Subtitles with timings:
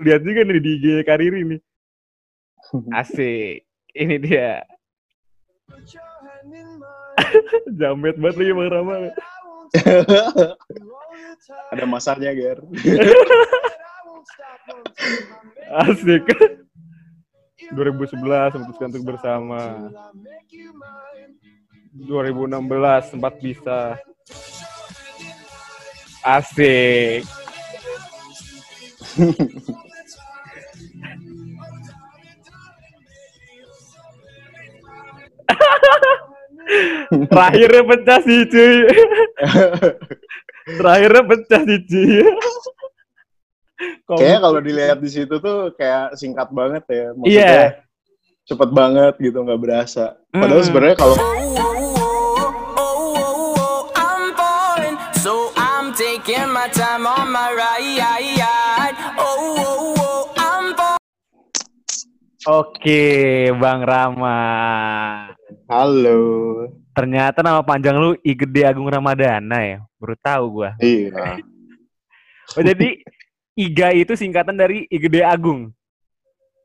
[0.00, 1.60] Lihat juga nih di IG Kariri nih.
[3.00, 3.68] Asik.
[3.92, 4.64] Ini dia.
[7.78, 9.12] Jamet banget lagi Bang Rama.
[11.72, 12.64] Ada masanya, Ger.
[15.84, 16.24] Asik.
[17.72, 19.92] 2011 memutuskan untuk bersama.
[21.92, 24.00] 2016 sempat bisa.
[26.24, 27.41] Asik.
[37.28, 38.76] Terakhirnya pecah sih cuy.
[40.78, 42.22] Terakhirnya pecah sih cuy.
[44.06, 46.94] Kayaknya kalau dilihat di situ tuh kayak singkat banget ya.
[46.94, 47.10] Iya.
[47.18, 47.68] Maksudnya
[48.42, 50.04] cepet banget gitu, nggak berasa.
[50.30, 50.68] Padahal Hmm.
[50.68, 51.16] sebenarnya kalau
[53.98, 57.71] I'm falling, so I'm taking my time on my ride.
[62.42, 64.38] Oke, Bang Rama.
[65.70, 66.18] halo.
[66.90, 69.78] Ternyata nama panjang lu I Gede Agung Ramadana ya.
[69.94, 70.74] Baru tahu gua.
[70.82, 71.38] Iya.
[72.52, 73.00] Oh jadi
[73.56, 75.70] Iga itu singkatan dari I Gede Agung.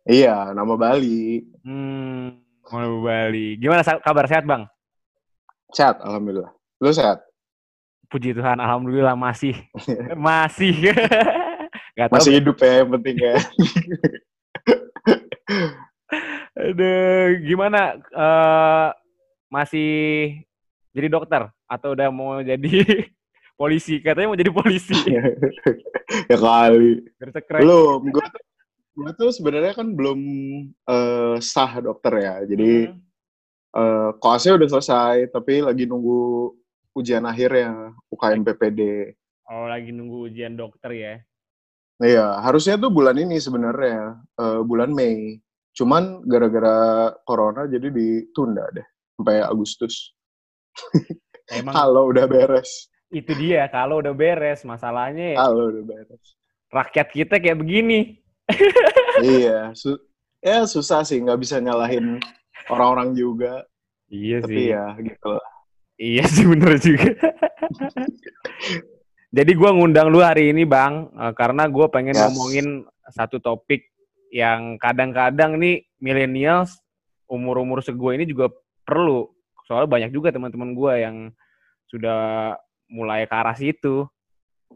[0.03, 1.45] Iya, nama Bali.
[1.63, 3.55] Hmm, mau Bali.
[3.55, 4.67] Gimana kabar sehat, Bang?
[5.71, 6.51] Sehat, alhamdulillah.
[6.83, 7.23] Lu sehat?
[8.11, 9.55] Puji Tuhan, alhamdulillah masih
[10.27, 10.91] masih.
[11.95, 12.17] Gak tahu.
[12.19, 13.35] Masih hidup ya yang penting ya.
[16.57, 17.99] Aduh, gimana?
[17.99, 18.89] eh,
[19.47, 19.89] masih
[20.91, 22.83] jadi dokter atau udah mau jadi
[23.59, 23.99] polisi?
[24.03, 24.95] Katanya mau jadi polisi.
[26.31, 27.07] ya kali.
[27.61, 27.99] Belum.
[28.97, 30.19] Gue tuh, sebenarnya kan belum
[30.73, 32.35] eh, sah dokter ya.
[32.45, 32.99] Jadi Hmm.
[33.77, 36.49] eh, koasnya udah selesai, tapi lagi nunggu
[36.97, 37.71] ujian akhir ya
[38.09, 39.13] UKM PPD.
[39.47, 41.13] Oh, lagi nunggu ujian dokter ya.
[41.97, 45.41] Iya, harusnya tuh bulan ini sebenarnya eh, bulan Mei.
[45.73, 48.85] Cuman gara-gara corona jadi ditunda deh
[49.17, 50.13] sampai Agustus.
[51.49, 52.89] Emang Kalau udah beres.
[53.07, 56.25] itu dia kalau udah beres masalahnya ya, Kalau udah beres.
[56.69, 58.19] rakyat kita kayak begini.
[59.23, 60.01] iya, su-
[60.43, 62.19] ya susah sih nggak bisa nyalahin
[62.67, 63.63] orang-orang juga.
[64.11, 65.49] Iya Tapi ya gitu lah.
[65.97, 67.09] Iya sih bener juga.
[69.27, 72.23] Jadi gua ngundang lu hari ini bang, eh, karena gue pengen Yes.
[72.31, 72.67] ngomongin
[73.11, 73.83] satu topik
[74.31, 76.79] yang kadang-kadang nih millennials
[77.27, 78.47] umur-umur segue ini juga
[78.87, 79.27] perlu.
[79.67, 81.31] Soalnya banyak juga teman-teman gua yang
[81.91, 82.55] sudah
[82.87, 84.07] mulai ke arah situ,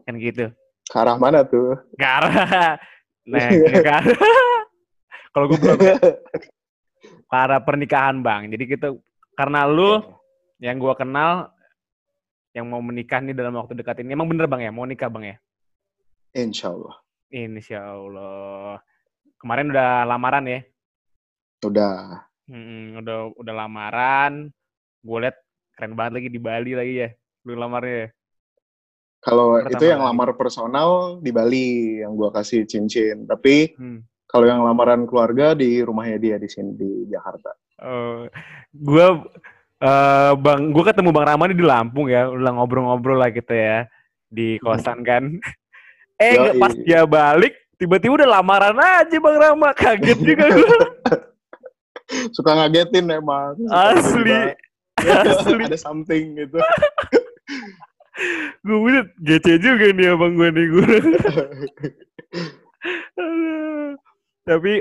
[0.04, 0.52] kan gitu.
[0.84, 1.80] Ke arah mana tuh?
[1.96, 2.76] Ke arah,
[3.32, 4.04] nah, ke arah.
[5.32, 5.80] Kalau gue belum
[7.24, 8.52] ke arah pernikahan bang.
[8.52, 8.92] Jadi kita
[9.32, 10.04] karena lu
[10.60, 11.48] yang gua kenal
[12.52, 15.36] yang mau menikah nih dalam waktu dekat ini emang bener bang ya mau nikah bang
[15.36, 15.36] ya
[16.32, 16.96] Insya Allah.
[17.32, 18.80] insya Allah
[19.40, 20.60] kemarin udah lamaran ya
[21.62, 22.26] Udah.
[22.50, 24.50] Mm-mm, udah udah lamaran
[25.02, 25.36] gue liat
[25.78, 27.08] keren banget lagi di Bali lagi ya
[27.46, 28.08] lu lamarnya ya
[29.22, 33.22] Kalau itu yang lamar personal di Bali yang gua kasih cincin.
[33.22, 34.26] Tapi hmm.
[34.26, 37.54] kalau yang lamaran keluarga di rumahnya dia di sini di Jakarta.
[37.86, 38.26] Oh,
[38.74, 39.06] gue
[39.82, 43.90] eh bang gue ketemu bang Ramani di Lampung ya udah ngobrol-ngobrol lah gitu ya
[44.30, 45.26] di kosan kan.
[46.22, 46.54] Eh Yoi.
[46.54, 50.78] pas dia balik tiba-tiba udah lamaran aja bang Rama kaget juga gue
[52.36, 53.58] Suka ngagetin emang.
[53.58, 54.30] Suka asli.
[54.30, 54.54] tiba-tiba,
[55.02, 55.64] asli.
[55.66, 56.62] Ada something gitu.
[58.62, 60.86] gue udah gece juga nih abang gue nih gue
[64.46, 64.72] tapi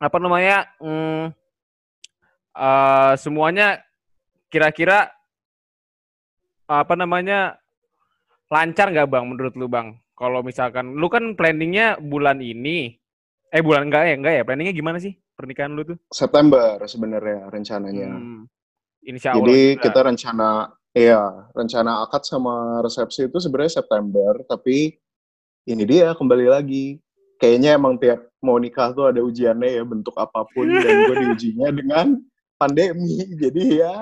[0.00, 1.24] apa namanya mm,
[2.56, 3.82] eh, semuanya
[4.52, 5.08] kira-kira
[6.68, 7.56] apa namanya
[8.52, 13.00] lancar nggak bang menurut lu bang kalau misalkan lu kan planningnya bulan ini
[13.48, 18.10] eh bulan enggak ya enggak ya planningnya gimana sih pernikahan lu tuh September sebenarnya rencananya.
[18.14, 18.46] Hmm,
[19.02, 19.82] insya Allah Jadi juga.
[19.82, 20.50] kita rencana,
[20.94, 24.94] iya rencana akad sama resepsi itu sebenarnya September, tapi
[25.66, 27.02] ini dia kembali lagi.
[27.42, 31.74] Kayaknya emang tiap mau nikah tuh ada ujiannya ya bentuk apa pun dan gue diujinya
[31.74, 32.22] dengan
[32.54, 33.18] pandemi.
[33.42, 33.98] Jadi ya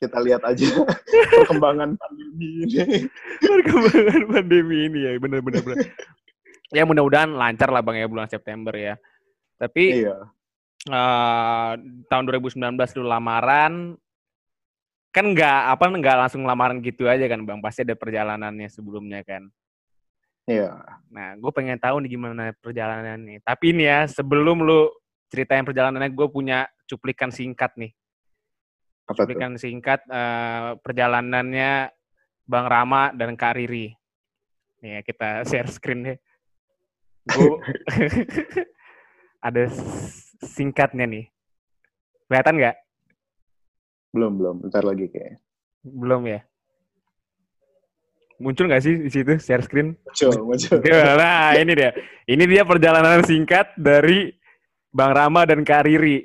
[0.00, 0.64] kita lihat aja
[1.44, 3.04] perkembangan pandemi ini.
[3.44, 5.86] perkembangan pandemi ini ya benar-benar benar.
[6.72, 8.96] ya mudah-mudahan lancar lah bang ya bulan September ya
[9.60, 10.16] tapi Iya,
[10.88, 11.70] eh,
[12.08, 13.92] tahun 2019 dulu lamaran
[15.10, 19.50] kan nggak apa nggak langsung lamaran gitu aja kan bang pasti ada perjalanannya sebelumnya kan
[20.46, 20.78] iya.
[21.10, 24.86] nah gue pengen tahu nih gimana perjalanannya tapi ini ya sebelum lu
[25.26, 27.90] ceritain perjalanannya gue punya cuplikan singkat nih
[29.10, 29.34] Apa tuh?
[29.34, 31.90] cuplikan singkat eh, perjalanannya
[32.46, 33.90] Bang Rama dan Kak Riri.
[34.80, 36.16] Nih ya, kita share screen ya.
[37.26, 37.58] Gua-
[39.50, 39.66] ada
[40.46, 41.26] singkatnya nih.
[42.30, 42.76] Kelihatan nggak?
[44.14, 44.56] Belum, belum.
[44.62, 45.38] Bentar lagi kayaknya.
[45.82, 46.40] Belum ya.
[48.40, 49.98] Muncul nggak sih di situ share screen?
[50.00, 50.78] Muncul, muncul.
[51.18, 51.90] Nah, ini dia.
[52.24, 54.32] Ini dia perjalanan singkat dari
[54.94, 56.24] Bang Rama dan Kak Riri.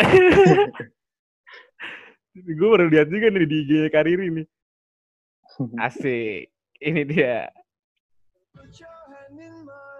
[2.36, 4.46] Gue baru lihat juga nih di IG Kak Riri nih.
[5.80, 6.52] Asik.
[6.84, 7.48] Ini dia.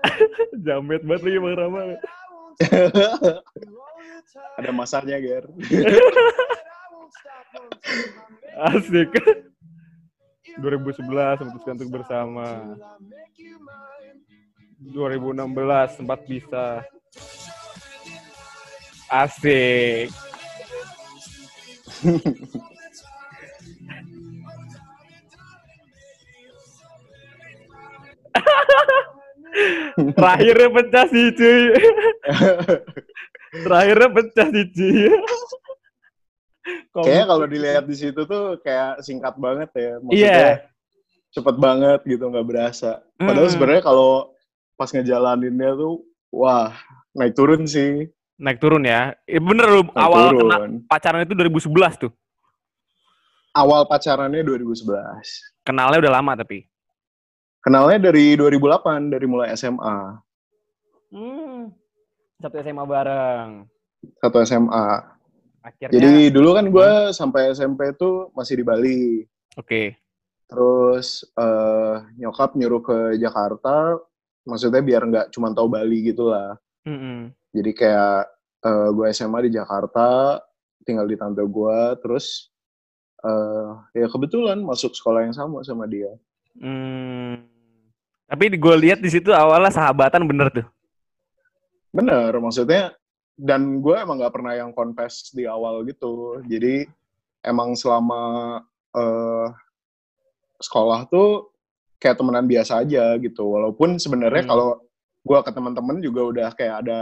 [0.65, 1.81] Jamet banget lagi Bang Rama.
[4.61, 5.49] Ada masanya, Ger.
[8.69, 9.17] Asik.
[10.61, 12.77] 2011 memutuskan untuk bersama.
[14.93, 16.85] 2016 sempat bisa.
[19.09, 20.25] Asik.
[29.96, 31.62] Terakhirnya pecah sih cuy.
[33.64, 35.00] Terakhirnya pecah sih cuy.
[36.96, 39.92] Kayaknya kalau dilihat di situ tuh kayak singkat banget ya.
[40.02, 40.69] Maksudnya
[41.32, 43.04] cepet banget gitu, nggak berasa.
[43.20, 43.52] Padahal Mm.
[43.52, 44.32] sebenarnya kalau
[44.76, 46.72] pas ngejalaninnya tuh, wah
[47.16, 48.08] naik turun sih.
[48.37, 49.17] Naik turun ya.
[49.25, 50.41] Eh, bener lu Naik awal turun.
[50.44, 52.12] kena pacaran itu 2011 tuh.
[53.56, 55.65] Awal pacarannya 2011.
[55.65, 56.69] Kenalnya udah lama tapi.
[57.65, 60.21] Kenalnya dari 2008, dari mulai SMA.
[61.11, 61.73] Hmm.
[62.37, 63.65] Satu SMA bareng.
[64.21, 64.87] Satu SMA.
[65.65, 65.97] Akhirnya.
[65.97, 69.03] Jadi dulu kan gue sampai SMP tuh masih di Bali.
[69.56, 69.99] Oke.
[70.47, 73.99] Terus eh, nyokap nyuruh ke Jakarta,
[74.47, 76.55] maksudnya biar nggak cuma tahu Bali gitu lah.
[76.87, 77.35] Mm-mm.
[77.56, 78.29] Jadi kayak
[78.69, 80.37] eh, gue SMA di Jakarta,
[80.85, 82.53] tinggal di tante gue, terus
[83.25, 86.12] eh ya kebetulan masuk sekolah yang sama sama dia.
[86.61, 87.49] Hmm.
[88.29, 90.67] Tapi gue lihat di situ awalnya sahabatan bener tuh.
[91.94, 92.93] Bener, maksudnya
[93.37, 96.44] dan gue emang nggak pernah yang confess di awal gitu.
[96.44, 96.85] Jadi
[97.41, 98.61] emang selama
[98.93, 99.49] eh
[100.61, 101.52] sekolah tuh
[102.00, 103.44] kayak temenan biasa aja gitu.
[103.49, 104.50] Walaupun sebenarnya Hmm.
[104.52, 104.69] kalau
[105.26, 107.00] gue ke teman-teman juga udah kayak ada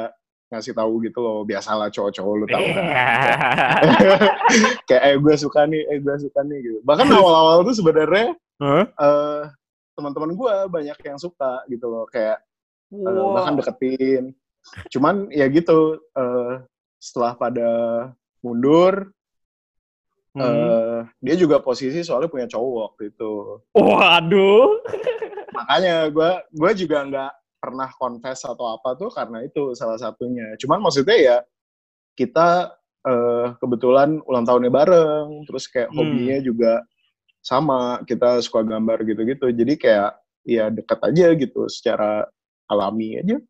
[0.55, 1.43] ngasih tahu gitu loh.
[1.43, 2.67] Biasalah cowok-cowok lu tahu.
[2.71, 2.87] kan.
[4.89, 6.79] kayak eh gue suka nih, eh gue suka nih gitu.
[6.87, 8.87] Bahkan awal-awal tuh sebenarnya Hah?
[8.87, 9.43] eh
[9.95, 12.07] teman-teman gue banyak yang suka gitu loh.
[12.07, 12.39] Kayak
[12.95, 14.25] eh, bahkan deketin.
[14.89, 16.63] Cuman ya gitu eh,
[16.97, 17.69] setelah pada
[18.41, 19.11] mundur
[20.35, 20.43] Hmm.
[20.43, 23.63] eh, dia juga posisi soalnya punya cowok waktu itu.
[23.71, 24.83] Waduh.
[25.55, 27.33] Makanya gue gue juga nggak
[27.65, 30.53] pernah confess atau apa tuh karena itu salah satunya.
[30.61, 31.37] Cuman maksudnya ya
[32.13, 35.97] kita eh, kebetulan ulang tahunnya bareng, terus kayak Hmm.
[36.05, 36.85] hobinya juga
[37.41, 39.49] sama, kita suka gambar gitu-gitu.
[39.49, 40.13] Jadi kayak
[40.45, 42.29] ya deket aja gitu secara
[42.69, 43.41] alami aja.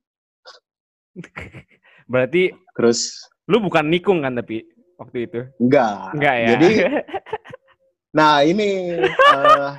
[2.10, 4.66] Berarti Terus lu bukan nikung kan tapi
[4.98, 5.40] waktu itu?
[5.62, 6.10] enggak.
[6.18, 6.48] Enggak ya?
[6.54, 6.68] Jadi
[8.18, 8.68] Nah ini
[9.14, 9.70] eh,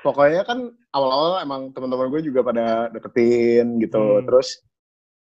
[0.00, 4.00] pokoknya kan awal-awal emang teman-teman gue juga pada deketin gitu.
[4.20, 4.24] Hmm.
[4.26, 4.48] Terus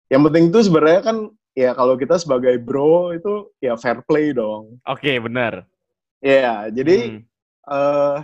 [0.08, 1.16] yang penting itu sebenarnya kan
[1.52, 4.78] ya kalau kita sebagai bro itu ya fair play dong.
[4.86, 5.64] Oke, bener.
[6.20, 7.20] Iya, jadi Hmm.
[7.68, 8.18] eh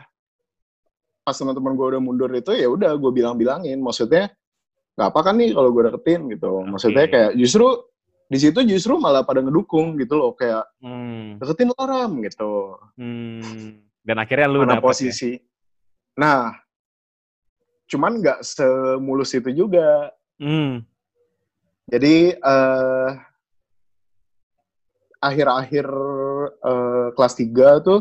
[1.24, 3.80] pas teman-teman gue udah mundur itu ya udah gue bilang-bilangin.
[3.80, 4.28] Maksudnya
[4.94, 6.62] nggak apa kan nih kalau gue deketin gitu.
[6.64, 7.12] Maksudnya Oke.
[7.12, 7.66] kayak justru
[8.24, 11.36] di situ justru malah pada ngedukung gitu loh kayak Hmm.
[11.40, 12.76] deketin ram gitu.
[12.96, 13.80] Hmm.
[14.04, 15.40] Dan akhirnya lu mana dapet ya?
[16.14, 16.54] Nah,
[17.90, 20.10] cuman nggak semulus itu juga.
[20.38, 20.82] Hmm.
[21.90, 23.10] Jadi eh
[25.20, 25.86] akhir-akhir
[26.64, 28.00] eh, kelas 3 tuh,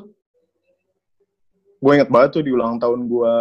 [1.80, 3.36] gue inget banget tuh di ulang tahun gue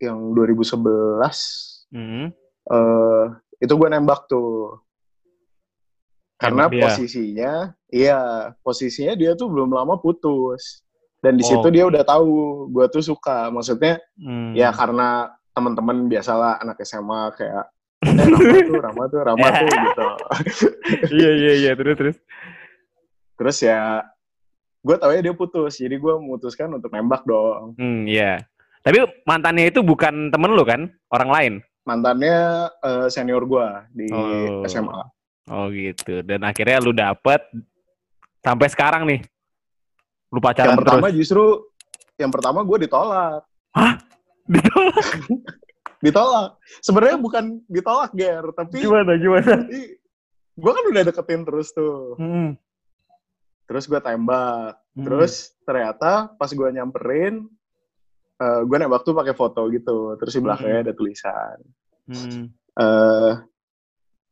[0.00, 2.32] yang 2011, Hmm.
[2.70, 3.24] eh
[3.60, 4.80] itu gue nembak tuh.
[6.40, 6.88] Karena dia.
[6.88, 7.52] posisinya,
[7.92, 8.20] iya,
[8.64, 10.80] posisinya dia tuh belum lama putus.
[11.20, 11.48] Dan di Oh.
[11.52, 12.28] situ dia udah tahu
[12.68, 13.48] gue tuh suka.
[13.48, 14.52] Maksudnya Hmm.
[14.52, 17.64] ya karena teman-teman biasalah anak SMA kayak
[18.00, 20.08] eh, Rama tuh, Rama tuh, Rama tuh gitu.
[21.12, 22.16] iya iya iya terus terus.
[23.36, 24.04] Terus ya
[24.80, 27.76] gue tau ya dia putus, jadi gue memutuskan untuk nembak dong.
[27.76, 28.40] Hmm, iya.
[28.80, 30.88] Tapi mantannya itu bukan temen lu kan?
[31.06, 31.52] Orang lain?
[31.84, 32.36] Mantannya
[32.80, 34.64] eh, senior gue di Oh.
[34.64, 35.00] SMA.
[35.50, 36.22] Oh gitu.
[36.22, 37.44] Dan akhirnya lu dapet
[38.40, 39.20] sampai sekarang nih.
[40.30, 41.16] Lu pacaran Yang pertama terus.
[41.18, 41.44] justru,
[42.16, 43.42] yang pertama gue ditolak.
[44.50, 45.06] Ditolak.
[46.00, 46.50] Ditolak.
[46.80, 49.54] Sebenarnya bukan ditolak, Ger, tapi Gimana gimana?
[50.62, 52.14] gue kan udah deketin terus tuh.
[52.16, 52.56] Hmm.
[53.66, 54.74] Terus gue tembak.
[54.92, 55.04] Hmm.
[55.06, 57.46] Terus ternyata pas gue nyamperin,
[58.36, 60.18] eh gue nembak tuh pakai foto gitu.
[60.18, 60.86] Terus di belakangnya Hmm.
[60.88, 61.56] ada tulisan.
[62.10, 62.50] Hmm.
[62.72, 63.32] eh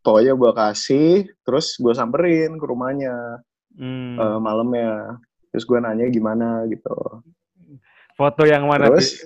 [0.00, 1.10] pokoknya gue kasih
[1.42, 3.42] terus gue samperin ke rumahnya
[3.76, 4.14] Hmm.
[4.14, 5.18] eh, malamnya
[5.52, 6.94] terus gue nanya gimana gitu
[8.18, 9.22] Foto yang mana terus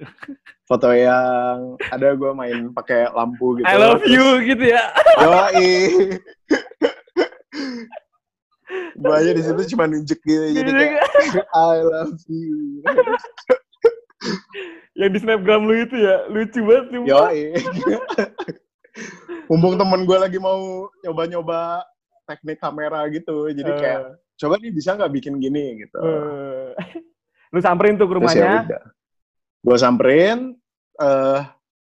[0.68, 4.94] foto yang ada gue main pakai lampu gitu I love you gitu ya.
[5.20, 5.70] Yoi.
[9.00, 11.02] gue aja di situ cuma nunjuk gitu jadi kayak
[11.74, 12.86] I love you
[14.94, 17.32] yang di snapgram lu itu ya lucu banget sumpah.
[17.32, 17.56] Yoi.
[19.48, 21.82] Mumpung temen gue lagi mau nyoba-nyoba
[22.28, 24.02] teknik kamera gitu, jadi kayak
[24.40, 26.00] coba nih bisa nggak bikin gini gitu.
[26.00, 26.72] Eh,
[27.52, 28.78] lu samperin tuh ke Terus ya rumahnya.
[29.60, 30.38] Gue samperin,
[30.96, 31.40] eh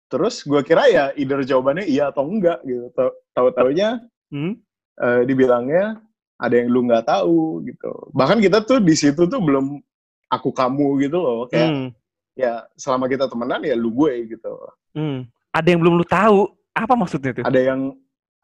[0.07, 2.89] terus gue kira ya either jawabannya iya atau enggak gitu.
[2.91, 4.57] Tau- Tahu-taunya Hmm?
[4.97, 6.01] eh, dibilangnya
[6.35, 7.93] ada yang lu nggak tahu gitu.
[8.11, 9.77] Bahkan kita tuh di situ tuh belum
[10.27, 11.87] aku kamu gitu loh, kayak Hmm.
[12.33, 14.51] ya selama kita temenan ya lu gue gitu.
[14.91, 15.29] Hmm.
[15.53, 16.49] Ada yang belum lu tahu.
[16.73, 17.41] Apa maksudnya tuh?
[17.41, 17.93] ada yang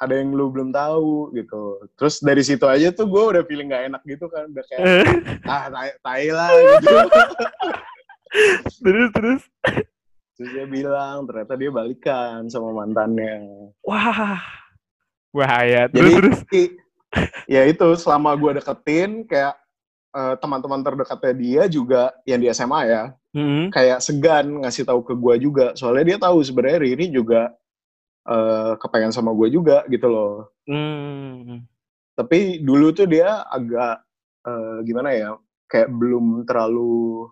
[0.06, 1.84] ada yang lu belum tahu gitu.
[1.96, 4.84] Terus dari situ aja tuh gue udah feeling gak enak gitu kan, udah kayak
[5.52, 6.96] ah tai, tai lah gitu.
[8.84, 9.42] terus terus.
[10.34, 13.70] Terus dia bilang ternyata dia balikan sama mantannya.
[13.86, 14.42] Wah.
[15.34, 15.90] Bahaya.
[15.90, 16.40] Terus Jadi terus.
[17.46, 19.54] ya itu selama gue deketin kayak
[20.14, 23.74] eh, teman-teman terdekatnya dia juga yang di SMA ya Hmm.
[23.74, 27.50] kayak segan ngasih tahu ke gue juga soalnya dia tahu sebenarnya Riri juga
[28.24, 30.52] eh, kepengen sama gue juga gitu loh.
[30.64, 31.68] Hmm.
[32.14, 34.00] tapi dulu tuh dia agak
[34.48, 35.30] eh, gimana ya
[35.68, 37.28] kayak belum terlalu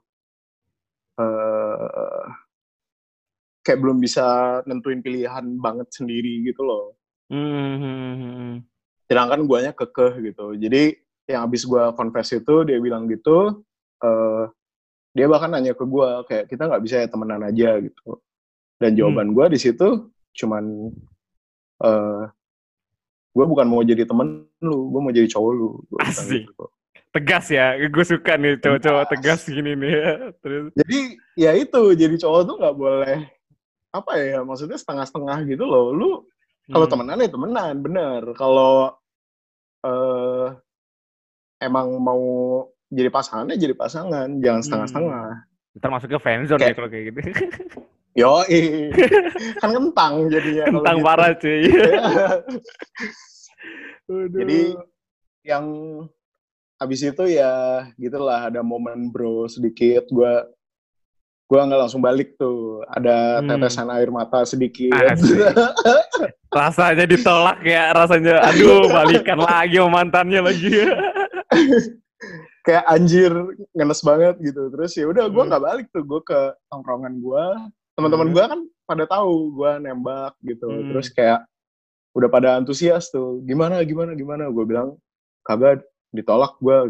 [1.16, 2.28] eh
[3.62, 4.26] kayak belum bisa
[4.66, 6.98] nentuin pilihan banget sendiri gitu loh
[7.32, 8.60] Hmm.
[9.08, 11.00] sedangkan guanya kekeh gitu jadi
[11.32, 13.64] yang habis gua confess itu dia bilang gitu
[14.04, 14.44] eh
[15.16, 18.20] dia bahkan nanya ke gua kayak kita nggak bisa ya temenan aja gitu
[18.84, 20.64] dan jawaban gua di situ cuman
[21.80, 22.24] eh
[23.32, 25.70] gue bukan mau jadi temen lu, gue mau jadi cowok lu.
[25.88, 26.46] Gua Asik.
[26.46, 26.66] gitu.
[27.12, 27.76] Tegas ya.
[27.82, 29.96] Gue suka nih cowok-cowok tegas gini nih.
[30.44, 30.72] Terus.
[30.74, 31.00] Jadi
[31.36, 33.18] ya itu jadi cowok tuh nggak boleh
[33.92, 35.92] apa ya maksudnya setengah-setengah gitu loh.
[35.92, 36.10] Lu
[36.68, 36.94] kalau Hmm.
[36.94, 38.22] temenan ya temenan bener.
[38.34, 38.96] Kalau
[39.82, 40.48] eh
[41.60, 42.22] emang mau
[42.88, 45.28] jadi pasangan ya jadi pasangan, jangan setengah-setengah.
[45.74, 47.20] Ntar masuk ke fanzone Kayak- ya kalau kayak gitu.
[48.12, 48.44] Yo,
[49.63, 50.65] kan kentang jadinya.
[50.68, 51.06] Kentang gitu.
[51.06, 51.63] parah cuy.
[54.12, 54.27] Aduh.
[54.36, 54.62] Jadi
[55.48, 55.65] yang
[56.75, 57.51] habis itu ya
[57.96, 60.44] gitulah ada momen bro sedikit gua
[61.48, 63.48] gua nggak langsung balik tuh ada Hmm.
[63.48, 64.91] tetesan air mata sedikit
[66.51, 70.74] rasanya ditolak ya, rasanya aduh balikan lagi sama mantannya lagi.
[72.62, 73.32] kayak anjir
[73.74, 75.50] ngenes banget gitu terus ya udah gua Hmm.
[75.53, 77.46] nggak balik tuh gua ke tongkrongan gua
[78.01, 78.36] teman-teman Hmm.
[78.36, 80.65] gua kan pada tahu gua nembak gitu.
[80.65, 80.89] Hmm.
[80.89, 81.46] terus kayak
[82.12, 84.43] udah pada antusias tuh gimana gimana gimana?
[84.48, 84.88] Gua bilang
[85.41, 86.89] kagak ditolak gua.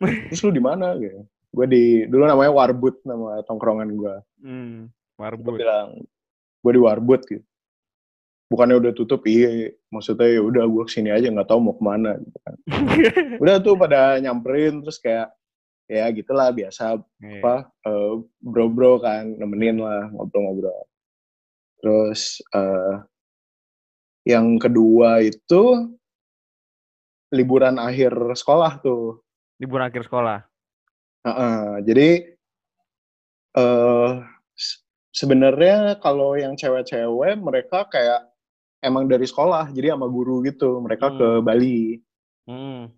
[0.28, 0.94] Terus lu di mana?
[0.94, 1.24] Gitu.
[1.50, 5.58] Gue di dulu namanya Warbut nama tongkrongan gue Hmm, gue marbut.
[5.58, 5.98] bilang
[6.62, 7.44] gue di Warbut gitu.
[8.46, 9.22] Bukannya udah tutup?
[9.24, 12.54] Iya maksudnya ya udah gue ke sini aja nggak tahu mau ke mana gitu kan.
[13.42, 15.30] Udah tuh pada nyamperin terus kayak
[15.90, 17.42] ya gitulah biasa Iya.
[17.42, 20.86] apa eh, bro-bro kan nemenin lah ngobrol-ngobrol
[21.82, 22.94] terus eh,
[24.22, 25.90] yang kedua itu
[27.30, 29.22] liburan akhir sekolah tuh
[29.60, 30.40] Liburan akhir sekolah.
[31.20, 32.08] Heeh, jadi
[33.52, 34.10] eh
[34.56, 34.80] se-
[35.12, 38.24] sebenarnya kalau yang cewek-cewek mereka kayak
[38.80, 41.44] emang dari sekolah jadi sama guru gitu mereka ke Hmm.
[41.44, 42.00] Bali
[42.48, 42.88] Hmm.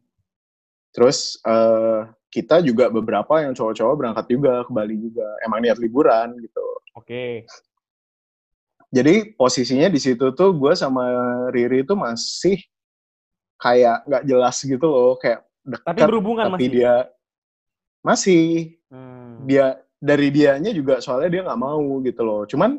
[0.92, 2.00] Terus eh
[2.32, 6.64] kita juga beberapa yang cowok-cowok berangkat juga ke Bali juga emang niat liburan gitu
[6.96, 7.44] Oke.
[8.92, 11.04] jadi posisinya di situ tuh gue sama
[11.52, 12.60] Riri itu masih
[13.56, 16.70] kayak nggak jelas gitu loh kayak dekat Tapi berhubungan tapi masih.
[16.72, 16.94] dia
[18.02, 18.44] masih
[18.92, 19.48] Hmm.
[19.48, 22.76] dia dari dianya juga soalnya dia nggak mau gitu loh cuman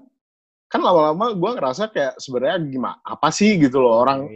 [0.70, 4.29] kan lama-lama gue ngerasa kayak sebenarnya gimana apa sih gitu loh orang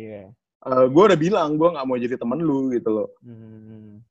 [0.67, 0.85] Iya.
[0.85, 4.03] gue udah bilang gue nggak mau jadi temen lu gitu loh Hmm.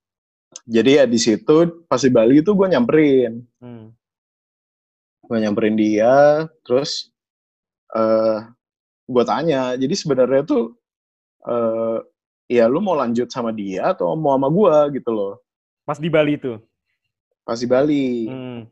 [0.64, 3.92] jadi ya di situ pas di Bali itu gue nyamperin Hmm.
[5.22, 7.12] gue nyamperin dia terus
[7.90, 8.38] eh
[9.04, 10.74] gue tanya jadi sebenarnya tuh
[11.42, 11.98] eh
[12.48, 15.34] ya lu mau lanjut sama dia atau mau sama gue gitu loh
[15.82, 16.58] Pas di Bali itu.
[17.42, 18.62] pas di Bali Hmm.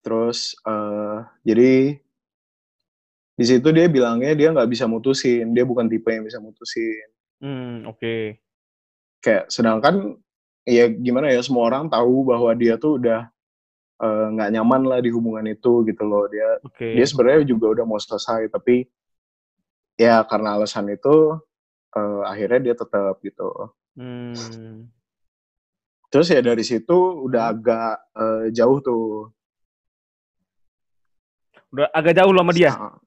[0.00, 2.00] Terus eh jadi
[3.40, 7.08] di situ dia bilangnya dia nggak bisa mutusin, dia bukan tipe yang bisa mutusin.
[7.40, 8.36] Hmm, oke.
[9.24, 10.20] Kayak sedangkan
[10.68, 13.32] ya gimana ya semua orang tahu bahwa dia tuh udah
[13.96, 16.28] eh, nggak nyaman lah di hubungan itu gitu loh.
[16.28, 16.92] Dia Oke.
[16.92, 18.84] dia sebenarnya juga udah mau selesai tapi
[19.96, 21.40] ya karena alasan itu
[21.96, 24.86] eh, akhirnya dia tetap gitu Hmm.
[26.14, 26.94] terus ya dari situ
[27.26, 27.52] udah Hmm.
[27.56, 29.32] agak eh, jauh tuh
[31.70, 32.70] Udah agak jauh loh sama dia.
[32.74, 32.98] Nah,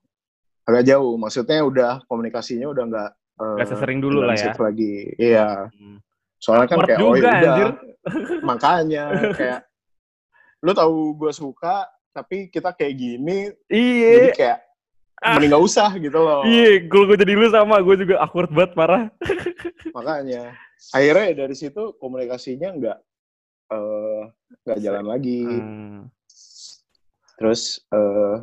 [0.64, 4.54] agak jauh maksudnya udah komunikasinya udah nggak eh, Gak sesering dulu lah ya.
[4.54, 5.98] lagi iya Hmm.
[6.38, 7.70] soalnya kan kayak oh juga, ya udah anjir.
[8.50, 9.62] makanya kayak
[10.60, 14.12] lu tahu gue suka tapi kita kayak gini Iya.
[14.14, 14.60] jadi kayak
[15.18, 15.40] Ah.
[15.40, 18.72] mending gak usah gitu loh Iya, kalau gue jadi lu sama, gue juga awkward banget
[18.74, 19.04] parah.
[19.96, 20.52] makanya
[20.92, 22.98] akhirnya ya dari situ komunikasinya nggak
[23.70, 24.22] eh,
[24.62, 26.00] nggak jalan lagi Hmm.
[27.34, 28.36] terus eh,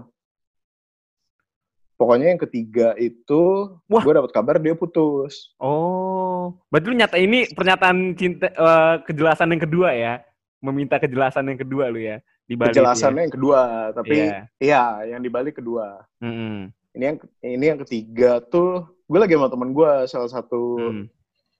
[2.01, 4.01] pokoknya yang ketiga itu Wah.
[4.01, 9.61] gue dapat kabar dia putus Oh, berarti lu nyata ini pernyataan cinta eh, kejelasan yang
[9.61, 10.25] kedua ya?
[10.59, 12.75] Meminta kejelasan yang kedua lu ya di balik.
[12.75, 13.61] kejelasannya yang kedua
[13.93, 14.39] tapi Iya.
[14.59, 16.67] iya yang dibalik kedua Mm-mm.
[16.91, 21.05] ini yang ini yang ketiga tuh gue lagi sama temen gue salah satu Mm.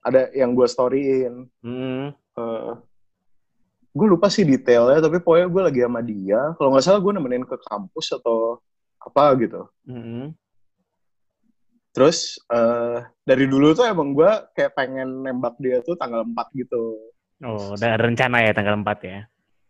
[0.01, 2.11] ada yang gue storyin Mm.
[2.11, 2.71] eh
[3.91, 7.43] gue lupa sih detailnya tapi pokoknya gue lagi sama dia kalau nggak salah gue nemenin
[7.43, 8.59] ke kampus atau
[9.01, 10.31] apa gitu Mm-mm.
[11.91, 16.97] terus eh dari dulu tuh emang gue kayak pengen nembak dia tuh tanggal 4 gitu
[17.41, 19.19] Oh, udah rencana ya tanggal 4 ya?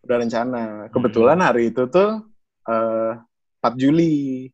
[0.04, 0.62] udah rencana
[0.92, 2.20] kebetulan hari itu tuh
[2.68, 3.14] eh
[3.64, 4.50] 4 Juli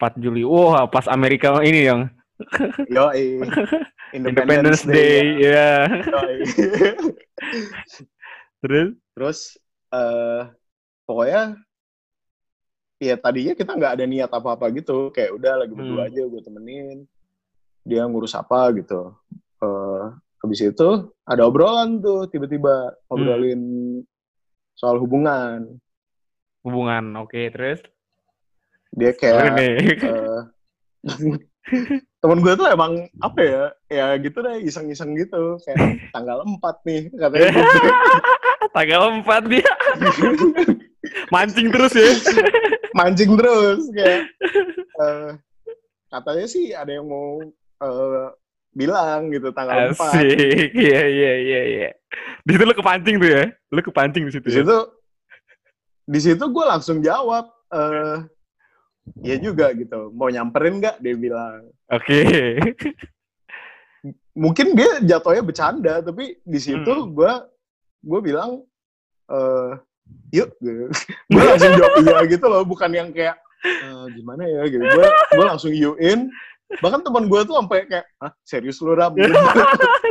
[0.00, 0.40] 4 Juli.
[0.48, 2.08] Wah, pas Amerika ini yang
[2.94, 3.12] yo
[4.16, 5.86] Independence Day, ya.
[5.92, 6.40] Yoi.
[8.64, 8.88] Terus?
[9.12, 9.38] terus
[9.92, 10.42] eh
[11.04, 11.56] pokoknya
[13.00, 16.08] ya tadinya kita nggak ada niat apa-apa gitu kayak udah lagi berdua Hmm.
[16.12, 16.98] aja gue temenin
[17.80, 19.16] dia ngurus apa gitu
[19.64, 20.04] eh
[20.40, 20.88] habis itu
[21.24, 23.60] ada obrolan tuh tiba-tiba ngobrolin
[24.76, 25.80] soal hubungan
[26.60, 27.16] hubungan.
[27.16, 27.80] Oke, terus?
[28.90, 30.40] dia kayak eh,
[32.20, 37.00] temen gue tuh emang apa ya ya gitu deh iseng-iseng gitu kayak tanggal 4 nih
[37.16, 37.88] katanya gitu.
[38.76, 39.72] tanggal 4 dia.
[41.32, 42.12] Mancing terus ya.
[42.96, 44.20] Mancing terus kayak
[45.00, 45.30] eh,
[46.08, 47.40] katanya sih ada yang mau
[47.80, 48.28] eh,
[48.70, 50.70] bilang gitu tanggal 4 Asik.
[50.78, 51.88] Iya, iya, iya, iya.
[52.46, 53.44] Di situ lu kepancing tuh ya?
[53.68, 54.46] Lu kepancing di situ.
[54.46, 54.58] di ya?
[54.62, 54.78] situ
[56.06, 58.18] di situ gue langsung jawab eh
[59.22, 62.18] ya juga gitu mau nyamperin nggak dia bilang Oke.
[64.34, 67.10] mungkin dia jatuhnya bercanda tapi di situ Hmm.
[67.14, 67.32] gue
[68.00, 68.64] gue bilang
[69.30, 69.72] eh
[70.30, 70.50] yuk
[71.30, 74.64] gue langsung jawab iya gitu loh bukan yang kayak "Eh, gimana ya?
[74.66, 74.80] gitu.
[74.80, 76.32] Gue gue langsung yuin
[76.78, 79.34] bahkan teman gue tuh sampai kayak ah serius lu ram Gitu.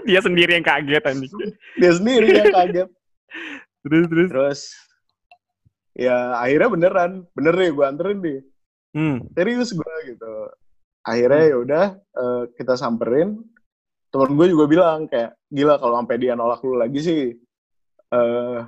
[0.05, 1.31] Dia sendiri yang kaget anjing.
[1.75, 2.89] dia sendiri yang kaget.
[3.81, 4.27] Terus terus.
[4.29, 4.59] terus
[5.95, 7.11] ya akhirnya beneran.
[7.31, 8.39] Bener nih gue anterin nih
[8.89, 9.21] Hmm.
[9.33, 10.33] serius gue gitu.
[11.01, 13.37] Akhirnya ya udah eh, kita samperin.
[14.09, 17.21] Temen gue juga bilang kayak gila kalau sampai dia nolak lu lagi sih
[18.09, 18.59] eh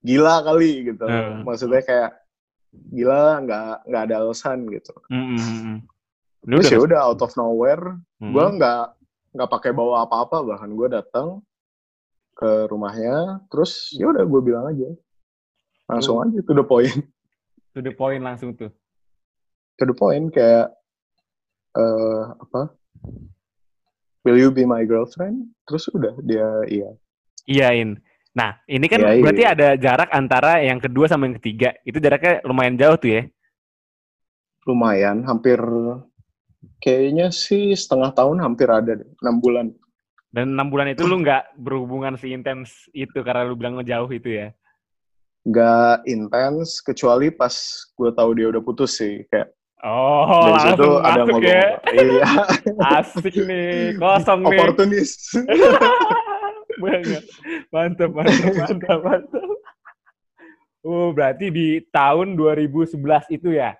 [0.00, 1.44] gila kali gitu Hmm.
[1.44, 2.10] maksudnya kayak
[2.90, 5.78] gila nggak nggak ada alasan gitu Hmm, hmm, hmm.
[6.40, 7.84] Ini terus udah- ya udah out of nowhere
[8.16, 8.32] Hmm.
[8.32, 8.82] gue nggak
[9.30, 11.44] nggak pakai bawa apa-apa bahkan gue datang
[12.32, 14.88] ke rumahnya terus ya udah gue bilang aja
[15.86, 16.90] langsung aja to the point
[17.74, 18.72] to the point langsung tuh.
[19.76, 20.72] to the point kayak
[21.70, 22.72] eh apa
[24.24, 26.90] will you be my girlfriend terus udah dia iya
[27.46, 27.98] Iyain.
[28.30, 29.20] Nah, ini kan Iyain.
[29.20, 31.74] berarti ada jarak antara yang kedua sama yang ketiga.
[31.82, 33.22] Itu jaraknya lumayan jauh tuh ya.
[34.62, 35.56] lumayan hampir
[36.78, 39.72] kayaknya sih setengah tahun hampir ada deh enam bulan
[40.30, 44.52] Dan enam bulan itu lu nggak berhubungan seintens itu karena lu bilang ngejauh itu ya.
[45.42, 47.50] nggak intens kecuali pas
[47.90, 49.48] gue tahu dia udah putus sih kayak
[49.80, 51.64] Oh, dari situ ada ngobrol ya.
[51.88, 52.28] iya
[53.00, 54.60] Asik nih, kosong nih.
[54.60, 55.10] oportunis
[56.80, 57.24] Banget.
[57.68, 59.48] Mantap, mantap, mantap, mantap.
[60.80, 62.96] Oh, berarti di tahun 2011
[63.36, 63.76] itu ya?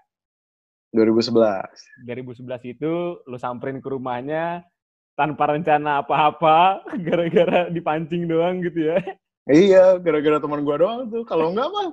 [0.90, 4.66] 2011 2011 itu lu samperin ke rumahnya
[5.14, 8.98] tanpa rencana apa-apa, gara-gara dipancing doang gitu ya.
[9.50, 11.90] iya gara-gara teman gue doang tuh kalau enggak mah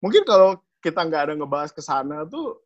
[0.00, 2.56] mungkin kalau kita nggak ada ngebahas ke sana tuh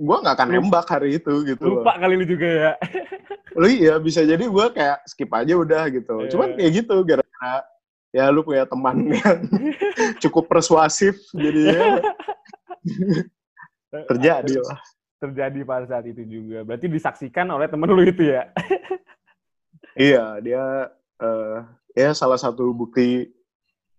[0.00, 1.84] gue nggak akan nembak hari itu gitu loh.
[1.84, 2.72] Lupa kali lu juga ya.
[3.60, 6.30] lu iya bisa jadi gue kayak skip aja udah gitu Iya.
[6.32, 7.54] cuman kayak gitu gara-gara
[8.10, 9.38] ya lu punya teman yang
[10.18, 11.98] cukup persuasif jadinya
[14.10, 14.78] terjadi lah
[15.20, 16.64] Terjadi pada saat itu juga.
[16.64, 18.48] Berarti disaksikan oleh temen lu itu ya?
[19.92, 20.88] iya dia
[21.20, 21.58] eh
[21.92, 23.28] ya salah satu bukti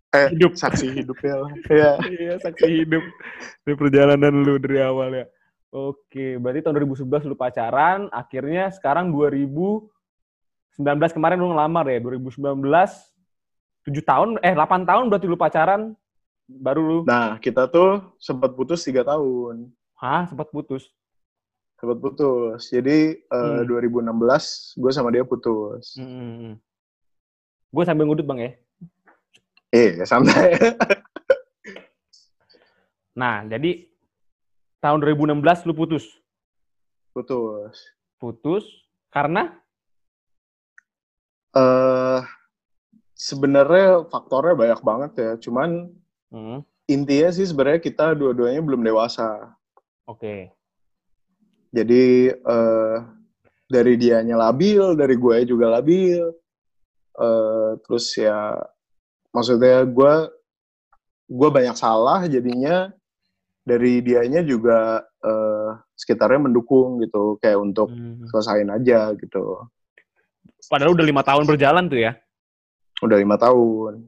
[0.09, 0.57] eh Hidup.
[0.57, 3.03] saksi hidupnya lah iya Iya, saksi hidup.
[3.61, 5.25] Di perjalanan lu dari awal ya.
[5.71, 9.87] Oke, berarti tahun 2011 lu pacaran, akhirnya sekarang 2019
[11.15, 12.59] kemarin lu ngelamar ya, 2019
[13.81, 15.95] 7 tahun, eh 8 tahun berarti lu pacaran,
[16.45, 19.71] baru lu, Nah, kita tuh sempat putus tiga tahun.
[19.95, 20.91] hah, sempat putus.
[21.79, 22.67] Sempat putus.
[22.67, 23.65] Jadi eh, Hmm.
[23.65, 25.95] 2016 gue sama dia putus.
[25.95, 26.59] Hmm.
[27.71, 28.51] Gue sambil ngudut bang ya.
[29.71, 30.51] Eh, santai.
[33.11, 33.90] Nah, jadi
[34.81, 36.05] tahun 2016 lu putus.
[37.13, 37.75] putus.
[38.17, 38.65] Putus
[39.11, 39.55] karena
[41.51, 42.19] eh
[43.11, 45.31] sebenarnya faktornya banyak banget ya.
[45.37, 45.91] Cuman
[46.31, 49.51] Hmm, intinya sih sebenarnya kita dua-duanya belum dewasa.
[50.07, 50.47] oke.
[51.71, 52.97] Jadi eh
[53.67, 56.23] dari dianya labil, dari gue juga labil.
[57.11, 58.55] eh terus ya
[59.35, 60.13] maksudnya gue
[61.27, 62.95] gue banyak salah jadinya
[63.61, 68.25] dari dianya juga eh sekitarnya mendukung gitu kayak untuk Hmm.
[68.25, 69.69] selesain aja gitu.
[70.65, 72.17] Padahal udah lima tahun berjalan tuh ya.
[73.01, 74.05] Udah lima tahun.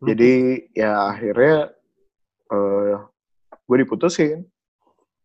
[0.00, 0.32] Lu Jadi
[0.72, 1.72] ya akhirnya
[2.48, 2.96] eh
[3.64, 4.44] gue diputusin.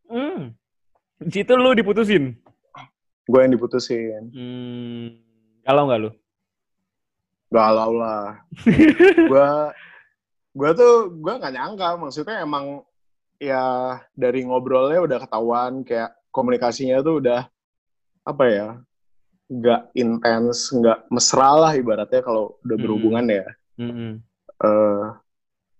[0.07, 0.55] Hmm.
[1.19, 2.35] Di situ lu diputusin.
[3.27, 4.21] Gue yang diputusin.
[4.31, 5.07] Hmm.
[5.63, 6.11] Galau nggak lu?
[7.49, 8.39] Galau lah.
[9.31, 9.49] gue
[10.49, 12.81] gue tuh gue nggak nyangka maksudnya emang
[13.39, 13.63] ya
[14.11, 17.47] dari ngobrolnya udah ketahuan kayak komunikasinya tuh udah
[18.21, 18.67] apa ya
[19.49, 22.83] nggak intens nggak mesra lah ibaratnya kalau udah Hmm.
[22.83, 23.47] berhubungan ya
[23.79, 24.19] Hmm.
[24.59, 25.05] Eh,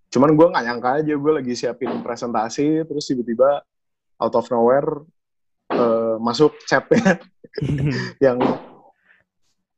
[0.09, 3.59] cuman gue nggak nyangka aja gue lagi siapin presentasi terus tiba-tiba
[4.17, 5.03] out of nowhere
[5.69, 7.19] eh, masuk chatnya
[8.25, 8.39] yang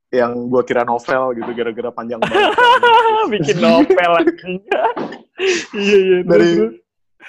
[0.07, 2.51] yang gue kira novel gitu gara-gara panjang banget
[3.33, 4.11] Bikin novel.
[5.71, 6.17] Iya iya.
[6.21, 6.77] Dari-.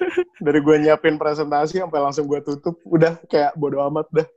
[0.44, 4.26] dari gue nyiapin presentasi sampai langsung gue tutup udah kayak bodo amat dah.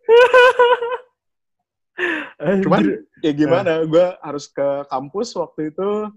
[2.64, 2.84] Cuman
[3.24, 6.12] ya gimana gue harus ke kampus waktu itu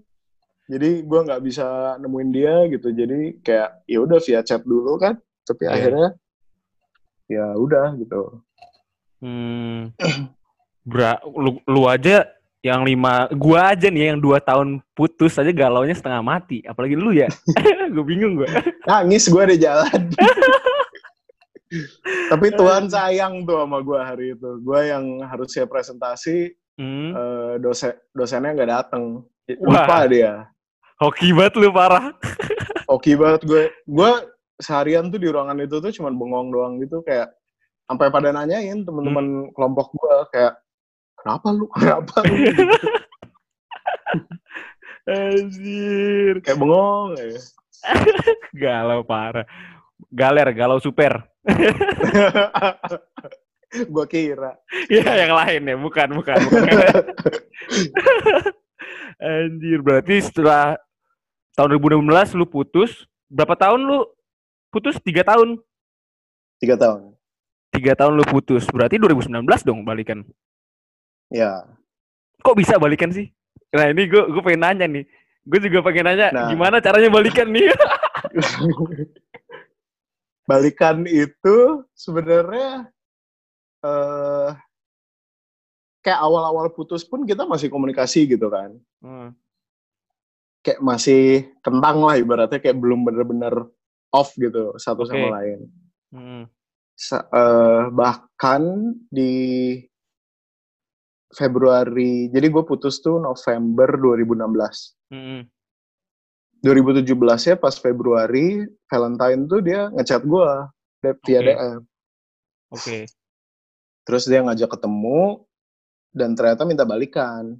[0.69, 2.91] jadi gue nggak bisa nemuin dia gitu.
[2.91, 5.71] Jadi kayak ya udah via chat dulu kan tapi Iya.
[5.73, 6.09] akhirnya
[7.29, 8.21] ya udah gitu.
[9.23, 9.95] Hmm.
[10.89, 12.25] Bra, lu, lu aja
[12.59, 16.59] yang lima, gua aja nih yang dua tahun putus aja galaunya setengah mati.
[16.67, 17.31] Apalagi lu ya.
[17.93, 18.49] gue bingung gue.
[18.85, 19.89] nangis gue di jalan
[22.29, 27.11] tapi Tuhan sayang tuh sama gue hari itu gue yang harusnya presentasi Hmm.
[27.11, 29.27] eh, dosen dosennya nggak dateng
[29.67, 29.83] Wah.
[29.83, 30.47] lupa dia
[30.95, 32.15] Hoki banget lu parah.
[32.95, 34.11] oke banget gue gue
[34.63, 37.35] seharian tuh di ruangan itu tuh cuman bengong doang gitu kayak
[37.83, 40.55] sampai pada nanyain temen-temen kelompok gue kayak
[41.19, 42.35] kenapa lu kenapa lu.
[45.09, 46.35] Anjir.
[46.45, 47.39] kayak bengong ya.
[48.61, 49.45] Galau parah.
[50.09, 51.25] Galer, galau super.
[53.69, 54.57] gue kira
[54.89, 56.37] Iya, yang lain ya, bukan, bukan.
[56.41, 56.93] bukan.
[59.21, 60.77] Anjir, berarti setelah
[61.53, 63.99] tahun 2016 lu putus, berapa tahun lu
[64.73, 64.97] putus?
[65.03, 65.59] Tiga tahun.
[66.59, 67.15] tiga tahun
[67.69, 70.25] Tiga tahun lu putus, berarti 2019 dong balikan.
[71.29, 71.65] Ya
[72.39, 73.27] Kok bisa balikan sih?
[73.69, 75.03] Nah ini gue gue pengen nanya nih.
[75.43, 76.47] Gue juga pengen nanya Nah.
[76.47, 77.67] gimana caranya balikan nih.
[80.49, 81.57] balikan itu
[81.93, 82.89] sebenarnya
[83.79, 84.49] eh
[86.01, 89.31] kayak awal-awal putus pun kita masih komunikasi gitu kan Hmm.
[90.59, 93.67] kayak masih kentang lah ibaratnya kayak belum bener-bener
[94.09, 95.11] off gitu satu Oke.
[95.11, 95.59] sama lain
[96.09, 96.43] Hmm.
[96.97, 98.63] Sa- eh, bahkan
[99.07, 99.77] di
[101.29, 105.41] Februari jadi gue putus tuh November 2016 Hmm.
[106.61, 107.07] 2017
[107.45, 110.49] ya pas Februari Valentine tuh dia ngechat gue
[110.99, 111.23] via Oke.
[111.25, 111.77] DM
[112.69, 112.97] Oke.
[114.03, 115.41] terus dia ngajak ketemu
[116.09, 117.57] dan ternyata minta balikan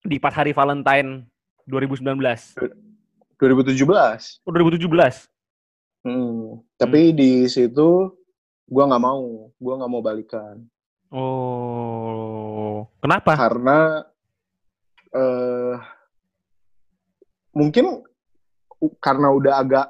[0.00, 1.28] Di pas hari Valentine
[1.68, 2.16] 2019.
[3.36, 5.28] 2017 Oh, 2017.
[6.00, 8.08] Hmm, tapi di situ
[8.64, 10.64] gua nggak mau, gua nggak mau balikan
[11.10, 12.86] Oh.
[13.02, 13.34] Kenapa?
[13.34, 13.78] karena
[15.10, 15.74] eh
[17.50, 18.06] mungkin
[19.02, 19.88] karena udah agak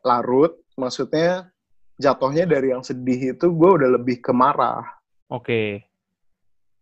[0.00, 1.52] larut, maksudnya
[2.00, 4.82] jatuhnya dari yang sedih itu gue udah lebih ke marah
[5.30, 5.86] Oke.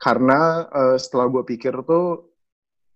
[0.01, 2.31] karena eh, setelah gue pikir tuh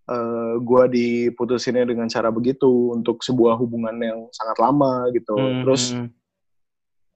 [0.05, 5.83] eh gue diputusinnya dengan cara begitu untuk sebuah hubungan yang sangat lama gitu, Hmm, terus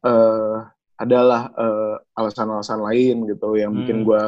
[0.05, 0.57] eh
[0.99, 4.07] adalah eh, alasan-alasan lain gitu yang bikin Hmm.
[4.07, 4.23] gue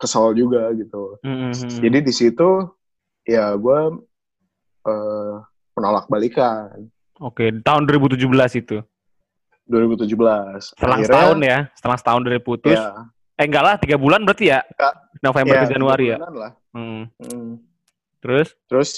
[0.00, 1.20] kesal juga gitu.
[1.22, 1.80] hmm, hmm, hmm.
[1.84, 2.48] Jadi di situ
[3.22, 3.80] ya gue
[4.82, 5.34] eh,
[5.76, 6.88] menolak balikan.
[7.22, 8.26] Oke, tahun 2017
[8.58, 8.82] itu.
[9.70, 10.74] 2017.
[10.74, 12.74] Setelah Akhirnya, setahun ya, setelah setahun dari putus.
[12.74, 13.06] Ya,
[13.38, 14.60] Eh enggak lah, tiga bulan berarti ya?
[14.74, 14.94] Enggak.
[15.22, 16.16] November ya, ke Januari ya?
[16.18, 16.52] lah.
[16.74, 17.06] Hmm.
[17.22, 17.62] Hmm.
[18.18, 18.48] Terus?
[18.66, 18.90] Terus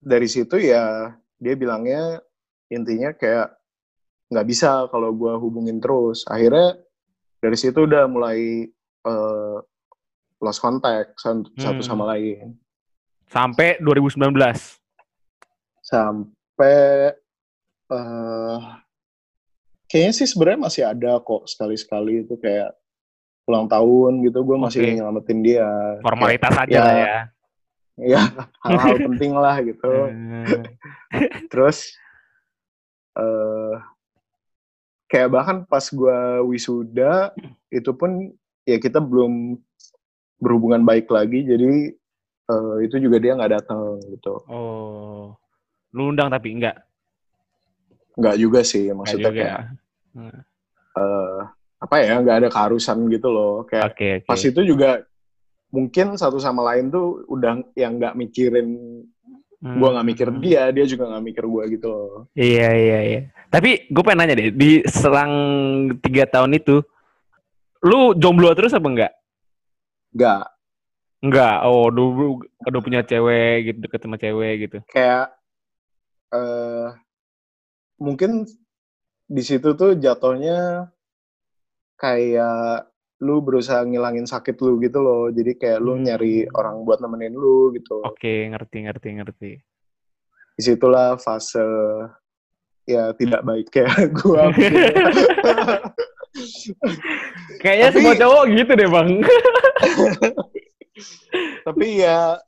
[0.00, 2.24] dari situ ya dia bilangnya
[2.72, 3.57] intinya kayak
[4.28, 6.24] nggak bisa kalau gua hubungin terus.
[6.28, 6.76] Akhirnya
[7.38, 8.68] dari situ udah mulai
[9.04, 9.56] eh,
[10.38, 11.82] lost contact satu Hmm.
[11.82, 12.54] sama lain.
[13.26, 14.78] Sampai 2019.
[15.82, 17.12] Sampai
[17.88, 18.58] eh
[19.88, 22.76] kayaknya sih sebenarnya masih ada kok sekali-sekali itu kayak
[23.48, 24.92] ulang tahun gitu gue masih Oke.
[25.00, 25.68] nyelamatin dia.
[26.04, 26.80] Formalitas aja ya.
[26.84, 27.16] lah ya.
[27.98, 28.22] Ya
[28.68, 29.92] hal-hal penting lah gitu.
[31.50, 31.96] Terus
[33.16, 33.74] eh
[35.08, 37.32] kayak bahkan pas gua wisuda
[37.68, 39.56] itu pun ya kita belum
[40.38, 41.96] berhubungan baik lagi jadi
[42.48, 44.40] eh, itu juga dia nggak datang gitu.
[44.46, 45.34] Oh.
[45.92, 46.84] Lu undang tapi enggak?
[48.14, 49.40] Nggak juga sih Enggak maksudnya juga.
[49.40, 49.60] kayak
[50.08, 50.40] Hmm.
[50.98, 51.40] eh,
[51.78, 54.26] apa ya nggak ada keharusan gitu loh kayak Oke, oke.
[54.26, 55.04] pas itu juga
[55.68, 58.66] mungkin satu sama lain tuh udah yang nggak mikirin
[59.58, 59.82] Hmm.
[59.82, 62.30] gua nggak mikir dia dia juga nggak mikir gua gitu loh.
[62.38, 63.20] Iya, iya, iya.
[63.50, 65.32] Tapi gue pengen nanya deh, di selang
[65.98, 66.78] tiga tahun itu,
[67.82, 69.12] lu jomblo terus apa enggak?
[70.14, 70.44] Nggak
[71.18, 71.66] Enggak.
[71.66, 74.78] Oh, dulu udah punya cewek gitu, deket sama cewek gitu.
[74.94, 75.34] kayak
[76.28, 76.88] eh
[77.98, 78.44] mungkin
[79.26, 80.92] di situ tuh jatuhnya
[81.98, 82.86] kayak
[83.18, 85.26] lu berusaha ngilangin sakit lu gitu loh.
[85.28, 86.06] Jadi kayak lu Hmm.
[86.06, 88.02] nyari orang buat nemenin lu gitu.
[88.02, 89.52] Oke, ngerti, ngerti, ngerti.
[90.58, 91.62] di situlah fase
[92.82, 94.50] ya tidak baik kayak gua.
[97.58, 99.10] Kayaknya Tapi- semua cowok gitu deh, Bang.
[101.62, 102.42] tapi ya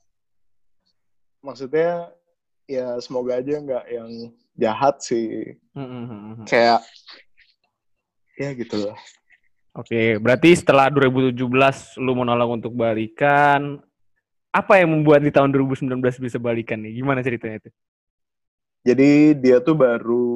[1.39, 2.11] maksudnya
[2.67, 4.11] ya semoga aja nggak yang
[4.55, 5.55] jahat sih.
[6.43, 6.83] Kayak
[8.35, 8.97] ya gitu lah
[9.71, 13.79] Oke, berarti setelah 2017 lu menolak untuk balikan,
[14.51, 16.99] apa yang membuat di tahun 2019 bisa balikan nih?
[16.99, 17.71] Gimana ceritanya itu?
[18.83, 20.27] Jadi dia tuh baru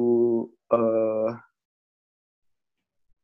[0.72, 1.30] eh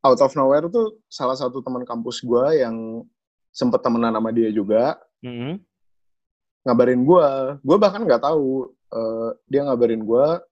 [0.05, 3.07] out of nowhere tuh salah satu teman kampus gua yang
[3.55, 5.57] sempet temenan sama dia juga Mm-mm.
[6.69, 7.57] ngabarin gua.
[7.65, 10.45] Gua bahkan nggak tahu eh, dia ngabarin gua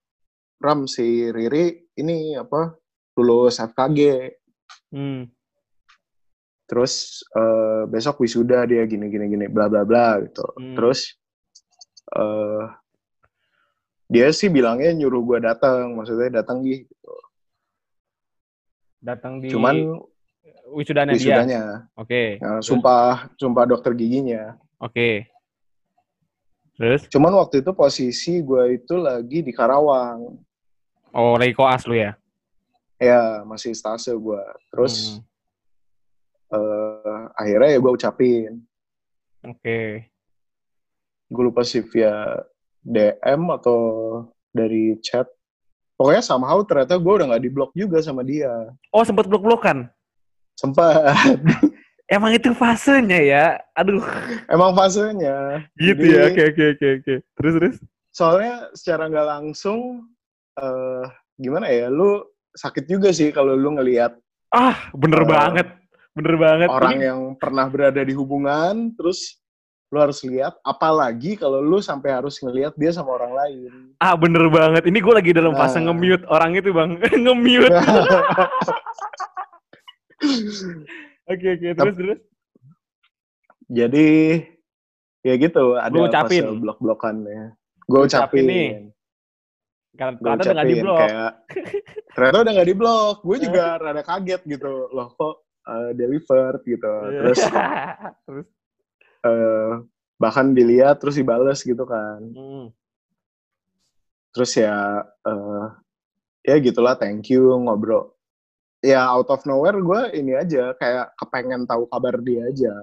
[0.57, 2.73] Ram si Riri ini apa
[3.21, 4.01] lulus FKG.
[4.93, 5.29] Hmm.
[6.71, 10.47] Terus eh, besok wisuda dia gini gini gini bla bla bla gitu.
[10.55, 10.79] Hmm.
[10.79, 11.19] Terus
[12.15, 12.65] eh
[14.11, 17.15] dia sih bilangnya nyuruh gua datang, maksudnya datang gitu.
[19.03, 19.99] Datang di Cuman
[20.71, 21.19] wisudanya dia.
[21.19, 21.63] wisudanya.
[21.99, 22.39] Oke.
[22.39, 24.55] Nah, sumpah sumpah dokter giginya.
[24.79, 25.27] Oke.
[26.81, 27.05] Terus?
[27.13, 30.33] Cuman waktu itu posisi gue itu lagi di Karawang.
[31.13, 32.17] Oh, lagi koas lu ya?
[32.97, 34.43] Ya, masih stase gue.
[34.73, 35.30] Terus Hmm.
[36.51, 38.53] Eh, akhirnya ya gue ucapin.
[39.43, 40.11] Oke.
[41.27, 42.43] Gue lupa sih via
[42.83, 43.79] DM atau
[44.51, 45.27] dari chat.
[45.95, 48.51] Pokoknya somehow ternyata gue udah gak diblok juga sama dia.
[48.91, 49.87] Oh, sempat blok-blokan.
[50.57, 51.15] Sempat.
[52.11, 53.45] Emang itu fasenya ya?
[53.79, 54.03] Aduh.
[54.51, 55.63] Emang fasenya.
[55.79, 56.23] Gitu Jadi- ya.
[56.27, 57.15] Oke, oke, oke, oke.
[57.39, 57.77] Terus, terus?
[58.11, 60.11] Soalnya secara nggak langsung,
[60.59, 61.05] eh
[61.39, 64.19] gimana ya, lu sakit juga sih kalau lu ngelihat
[64.51, 65.69] Ah, bener Eh, banget.
[66.21, 66.69] Bener banget.
[66.69, 69.41] orang Ini- yang pernah berada di hubungan terus
[69.89, 74.47] lu harus lihat apalagi kalau lu sampai harus ngelihat dia sama orang lain Ah, bener
[74.49, 74.85] banget.
[74.85, 75.89] Ini gue lagi dalam fase Nah.
[75.89, 76.91] nge-mute orang itu, Bang.
[77.25, 77.73] nge-mute.
[81.27, 81.69] Oke, oke.
[81.73, 82.19] Terus, terus?
[83.67, 84.09] jadi
[85.21, 86.43] ya gitu ada Lu ucapin.
[86.43, 88.69] fase blok-blokannya gue Lu ucapin nih.
[88.69, 88.83] ucapin
[89.93, 90.99] Karena gue ternyata udah nggak ucapin di-blok.
[91.01, 91.33] kayak
[92.11, 95.35] ternyata udah nggak di blok gue juga rada kaget gitu loh kok
[95.71, 97.17] eh, delivered gitu Iya.
[97.17, 97.39] terus
[98.27, 98.47] terus?
[99.23, 99.73] eh,
[100.17, 102.67] bahkan dilihat terus dibales gitu kan Hmm.
[104.31, 104.77] terus ya
[105.25, 105.67] eh
[106.45, 108.15] ya gitulah thank you ngobrol
[108.81, 112.75] ya out of nowhere gue ini aja kayak kepengen tahu kabar dia aja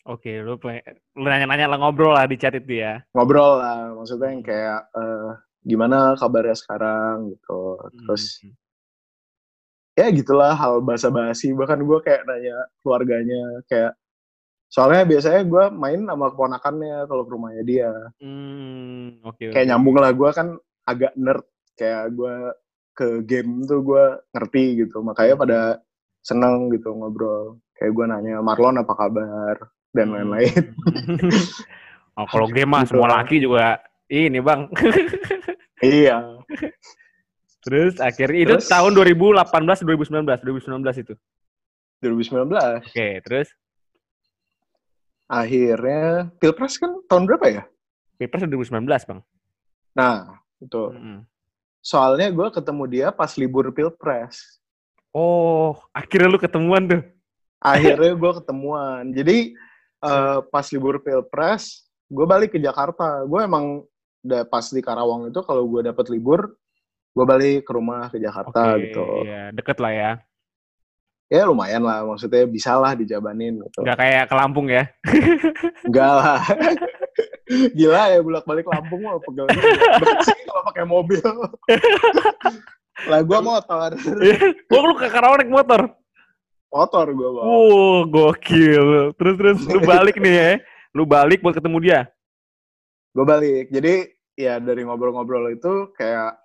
[0.00, 3.04] Oke, lu, pengen- lu nanya-nanya lah ngobrol lah di chat itu ya.
[3.12, 8.56] ngobrol lah maksudnya yang kayak eh gimana kabarnya sekarang gitu terus Hmm.
[10.00, 13.92] Ya gitulah hal basa-basi bahkan gue kayak nanya keluarganya kayak
[14.66, 19.44] soalnya biasanya gue main sama keponakannya kalau ke rumahnya dia Hmm, oke.
[19.44, 19.68] kayak oke.
[19.68, 20.48] nyambung lah gue kan
[20.84, 22.34] agak nerd kayak gue
[22.92, 25.60] ke game tuh gue ngerti gitu makanya pada
[26.20, 29.56] seneng gitu ngobrol kayak gue nanya Marlon apa kabar
[29.90, 30.14] dan Hmm.
[30.30, 30.62] lain-lain
[32.18, 34.66] oh, kalau game mah Gitu semua laki juga ini, Bang.
[35.78, 36.18] iya
[37.70, 38.66] terus Terus akhirnya itu Terus?
[38.66, 39.46] tahun 2018
[39.86, 41.14] 2019 2019 itu.
[42.02, 42.50] 2019.
[42.82, 43.48] Oke, terus
[45.30, 47.62] Akhirnya Pilpres kan tahun berapa ya?
[48.18, 49.22] Pilpres 2019, Bang.
[49.94, 50.90] Nah, itu.
[50.90, 51.22] Mm-mm.
[51.78, 54.58] Soalnya gue ketemu dia pas libur Pilpres.
[55.14, 57.02] Oh, akhirnya lu ketemuan tuh.
[57.62, 59.02] Akhirnya gue ketemuan.
[59.14, 59.54] Jadi
[60.02, 63.22] eh, pas libur Pilpres, gue balik ke Jakarta.
[63.22, 63.86] Gue emang
[64.26, 66.58] udah pas di Karawang itu kalau gue dapet libur,
[67.10, 69.04] gue balik ke rumah ke Jakarta Oke, gitu.
[69.26, 70.12] iya, deket lah ya.
[71.30, 73.86] Ya lumayan lah, maksudnya bisa lah dijabanin gitu.
[73.86, 74.90] Nggak kayak ke Lampung ya.
[75.86, 76.42] Enggak lah.
[77.78, 79.46] Gila ya bolak balik Lampung mah pegel.
[79.46, 81.22] Deket sih kalau pakai mobil.
[83.10, 83.90] lah gue motor.
[84.66, 85.80] Gua lu ke Karawang naik motor.
[86.70, 87.42] Motor gue bawa.
[87.46, 89.14] Wow, gokil.
[89.14, 90.50] Terus terus lu balik nih ya.
[90.94, 92.00] Lu balik buat ketemu dia.
[93.14, 93.70] Gue balik.
[93.70, 96.38] Jadi ya dari ngobrol-ngobrol itu kayak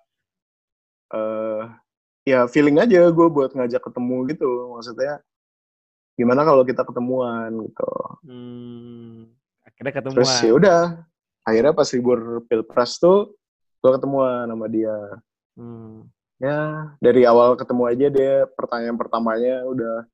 [1.14, 1.62] eh
[2.26, 4.50] ya feeling aja gue buat ngajak ketemu gitu.
[4.74, 5.22] Maksudnya
[6.16, 7.92] gimana kalau kita ketemuan gitu.
[8.26, 9.30] Hmm,
[9.62, 10.16] akhirnya ketemuan.
[10.22, 10.80] Terus ya udah.
[11.46, 13.38] Akhirnya pas libur Pilpres tuh
[13.82, 14.96] gue ketemuan sama dia.
[15.56, 16.04] Hmm.
[16.36, 20.04] ya dari awal ketemu aja dia pertanyaan pertamanya udah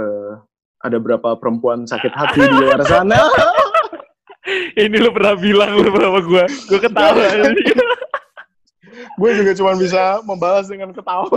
[0.00, 0.32] eh,
[0.80, 3.20] ada berapa perempuan sakit hati di luar sana
[4.74, 6.44] Ini lu pernah bilang lu sama gua.
[6.66, 7.22] Gua ketawa.
[9.16, 11.28] gue juga cuma bisa membalas dengan ketawa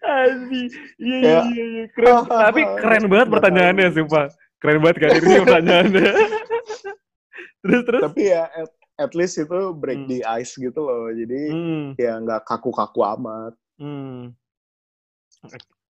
[0.00, 0.70] Anjing.
[0.96, 1.38] Iya, iya, Ya.
[1.50, 1.84] iya, iya.
[1.92, 2.24] Keren.
[2.48, 4.26] Tapi keren banget pertanyaannya, sumpah.
[4.62, 6.10] Keren banget kan ini pertanyaannya.
[7.64, 8.02] terus, terus.
[8.04, 10.10] tapi ya at, at least itu break Hmm.
[10.12, 14.36] the ice gitu loh jadi Hmm, ya nggak kaku-kaku amat hmm.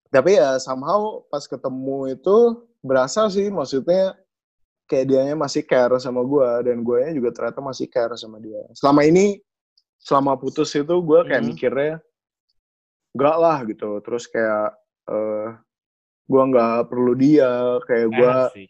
[0.07, 2.37] tapi ya somehow pas ketemu itu
[2.79, 4.15] berasa sih maksudnya
[4.85, 9.01] kayak dianya masih care sama gue dan gue juga ternyata masih care sama dia selama
[9.01, 9.41] ini
[9.97, 11.49] selama putus itu gue kayak Mhm.
[11.49, 11.93] mikirnya
[13.11, 15.49] enggak lah gitu terus kayak eh
[16.25, 17.51] gue nggak perlu dia
[17.83, 18.69] kayak gue Asik.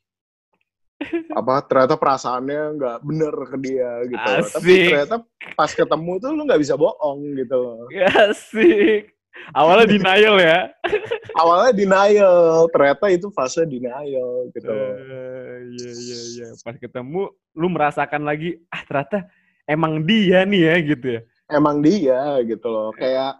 [1.40, 4.44] apa ternyata perasaannya nggak bener ke dia gitu loh.
[4.46, 4.88] tapi Asik.
[4.88, 5.16] ternyata
[5.54, 7.84] pas ketemu tuh lu nggak bisa bohong gitu loh
[8.28, 9.15] Asik.
[9.52, 10.60] Awalnya denial ya.
[11.42, 14.72] awalnya denial ternyata itu fase denial gitu.
[14.72, 16.48] Eh, Iya, iya, iya.
[16.62, 19.28] Pas ketemu, lu merasakan lagi, ah ternyata
[19.66, 21.22] emang dia nih ya, gitu ya.
[21.46, 23.38] emang dia gitu loh kayak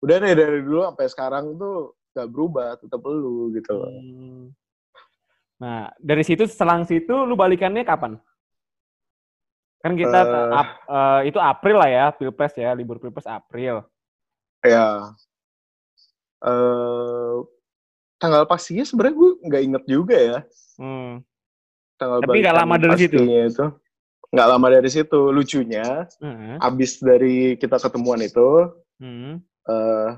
[0.00, 4.44] udah deh dari dulu sampai sekarang tuh gak berubah tetap lu gitu loh Hmm.
[5.60, 8.18] Nah, dari situ, selang situ, lu balikannya kapan?
[9.78, 10.50] Kan kita, Eh.
[10.50, 13.86] ap- eh, itu April lah ya, Pilpres ya, libur Pilpres April.
[14.62, 15.10] ya
[16.42, 17.34] eh
[18.16, 20.38] tanggal pastinya sebenarnya gue nggak inget juga ya
[20.74, 21.20] Hmm.
[21.94, 23.18] tanggal Tapi nggak lama dari situ?
[23.22, 23.64] itu
[24.32, 26.56] nggak lama dari situ lucunya Hmm.
[26.58, 29.38] abis dari kita ketemuan itu Hmm.
[29.64, 30.08] eh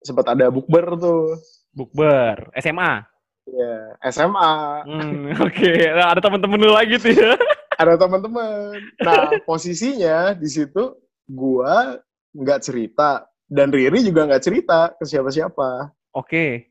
[0.00, 1.40] sempat ada bukber tuh
[1.72, 3.02] Bukber, SMA.
[3.44, 3.74] ya
[4.06, 4.52] SMA
[4.86, 7.34] Hmm, Oke, Nah, ada temen-temen lu lagi tuh ya.
[7.82, 10.94] ada teman-teman nah posisinya di situ
[11.26, 11.98] gua
[12.30, 16.70] nggak cerita dan Riri juga nggak cerita ke siapa-siapa Oke.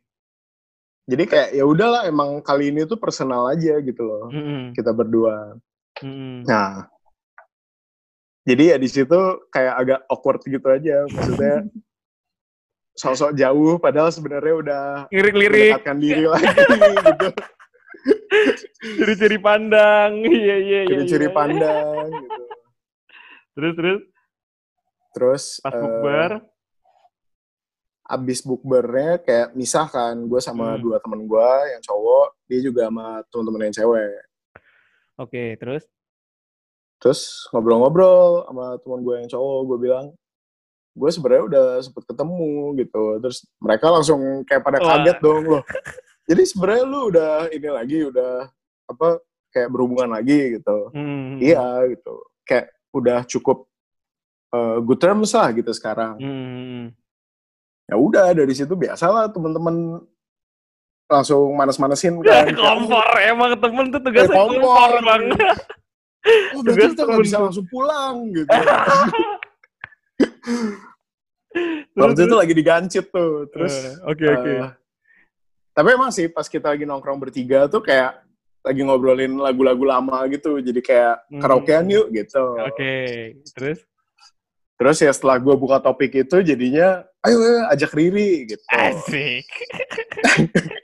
[1.06, 4.72] jadi kayak ya udahlah emang kali ini tuh personal aja gitu loh Hmm.
[4.74, 5.58] kita berdua
[6.02, 6.42] Hmm.
[6.44, 6.90] nah
[8.44, 9.20] jadi ya di situ
[9.54, 11.64] kayak agak awkward gitu aja maksudnya
[13.02, 16.50] sosok jauh padahal sebenarnya udah Lirik-lirik, mendekatkan diri lagi
[17.10, 17.30] gitu
[18.84, 20.12] ciri-ciri pandang.
[20.28, 20.90] Iya, iya, iya.
[20.92, 21.34] ciri-ciri iya.
[21.34, 22.42] pandang gitu
[23.54, 24.02] Terus, terus,
[25.14, 26.32] terus pas bukber.
[28.14, 30.82] Abis bukbernya kayak misah kan gue sama Hmm.
[30.82, 34.14] dua temen gue yang cowok dia juga sama temen-temen yang cewek
[35.16, 35.84] Oke, terus?
[36.98, 40.06] terus ngobrol-ngobrol sama temen gue yang cowok gue bilang
[40.94, 44.88] gue sebenarnya udah sempet ketemu gitu terus mereka langsung kayak pada Wah.
[44.96, 45.64] kaget dong loh
[46.24, 48.48] jadi sebenarnya lu udah ini lagi udah
[48.86, 51.38] apa kayak berhubungan lagi gitu Hmm.
[51.38, 53.68] iya gitu kayak udah cukup
[54.50, 56.84] eh, good terms lah gitu sekarang Hmm.
[57.94, 60.02] Ya udah dari situ biasalah temen-temen
[61.06, 64.66] langsung manas-manasin kan kompor, emang temen tuh tugasnya Eh, kompor.
[64.66, 65.24] kompor, bang.
[66.52, 68.50] oh berarti kita nggak bisa langsung pulang gitu
[71.54, 74.54] Terus, waktu itu lagi digancit tuh terus Eh, Oke, oke.
[74.58, 74.70] eh,
[75.70, 78.26] tapi emang sih pas kita lagi nongkrong bertiga tuh kayak
[78.64, 81.42] lagi ngobrolin lagu-lagu lama gitu jadi kayak Hmm.
[81.42, 82.94] karaokean yuk gitu Oke,
[83.54, 83.86] terus?
[84.74, 89.48] terus ya setelah gue buka topik itu jadinya ayo, ayo ajak Riri gitu Asik.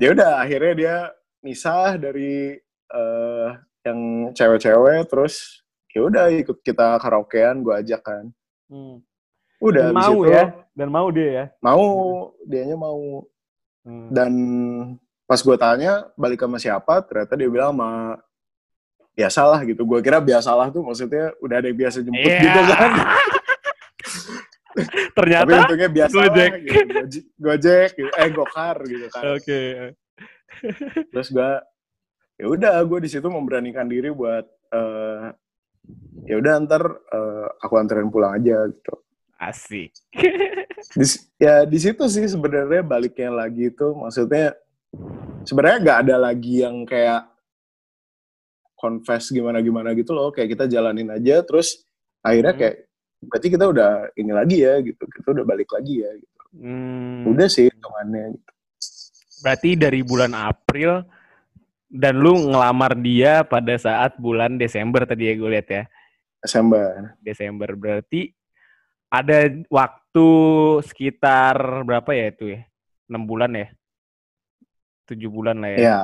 [0.00, 0.96] ya udah akhirnya dia
[1.40, 2.56] misah dari
[2.88, 3.48] eh,
[3.82, 4.00] yang
[4.32, 8.26] cewek-cewek terus ya udah ikut kita karaokean gue ajak kan
[8.66, 9.04] Hmm.
[9.60, 11.44] udah Dan mau itu ya, dan mau dia ya.
[11.60, 11.84] mau
[12.42, 13.20] dianya mau
[13.82, 14.08] Hmm.
[14.08, 14.32] dan
[15.22, 18.16] pas gue tanya balik sama siapa ternyata dia bilang sama
[19.12, 22.40] biasalah gitu gue kira biasalah tuh maksudnya udah ada yang biasa jemput Iya.
[22.40, 22.90] gitu kan
[24.72, 26.52] tapi Ternyata untungnya biasa Gojek.
[26.58, 26.76] gitu.
[26.90, 28.10] Goje- gojek gitu.
[28.12, 29.62] eh gokar gitu kan oke.
[31.08, 31.50] terus gue
[32.34, 35.26] ya udah gue di situ memberanikan diri buat eh
[36.24, 38.94] ya udah ntar eh, aku anterin pulang aja gitu
[39.36, 39.90] Asik.
[40.92, 41.04] di,
[41.36, 44.54] ya di situ sih sebenarnya baliknya lagi itu maksudnya
[45.42, 47.26] sebenarnya nggak ada lagi yang kayak
[48.74, 51.82] confess gimana gimana gitu loh kayak kita jalanin aja terus
[52.20, 52.60] akhirnya Hmm.
[52.60, 52.76] kayak
[53.22, 56.40] berarti kita udah ini lagi ya gitu kita udah balik lagi ya gitu.
[56.52, 57.24] Hmm.
[57.32, 58.50] udah sih hitungannya gitu.
[59.42, 61.02] Berarti dari bulan April
[61.92, 65.82] dan lu ngelamar dia pada saat bulan Desember tadi ya gue lihat ya.
[66.42, 68.34] Desember Desember berarti
[69.12, 70.28] ada waktu
[70.88, 72.60] sekitar berapa ya itu ya?
[73.12, 73.68] 6 bulan ya?
[75.06, 75.78] 7 bulan lah ya.
[75.78, 76.00] ya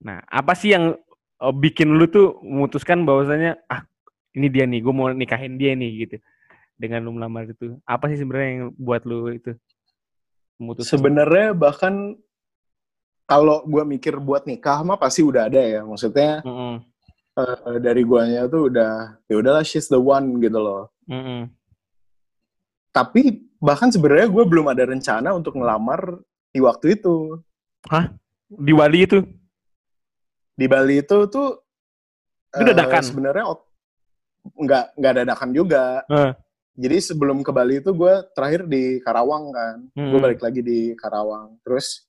[0.00, 0.96] Nah, apa sih yang
[1.40, 3.84] eh, bikin lu tuh memutuskan bahwasanya ah
[4.32, 6.16] ini dia nih, gue mau nikahin dia nih gitu.
[6.74, 7.76] Dengan lu melamar itu.
[7.84, 9.52] Apa sih sebenarnya yang buat lu itu
[10.56, 10.92] memutuskan?
[10.92, 11.94] sebenarnya bahkan
[13.24, 16.84] kalau gue mikir buat nikah mah pasti udah ada ya maksudnya Mm-mm.
[17.32, 21.48] eh, dari guanya tuh udah ya udahlah she's the one gitu loh Mm-mm.
[22.90, 26.20] tapi bahkan sebenarnya gue belum ada rencana untuk ngelamar
[26.50, 27.38] di waktu itu
[28.50, 29.22] Di Bali itu.
[30.52, 31.56] di Bali itu tuh
[32.52, 33.00] Itu dadakan?
[33.00, 33.69] sebenarnya ot-
[34.42, 36.30] nggak nggak dadakan juga Eh.
[36.74, 40.18] jadi sebelum ke Bali itu gue terakhir di Karawang kan gue Hmm.
[40.18, 42.04] balik lagi di Karawang terus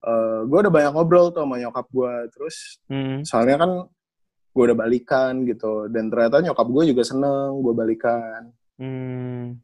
[0.00, 3.20] eh gue udah banyak ngobrol tuh sama nyokap gue terus Hmm.
[3.20, 3.70] soalnya kan
[4.50, 9.54] gue udah balikan gitu dan ternyata nyokap gue juga seneng gue balikan Hmm.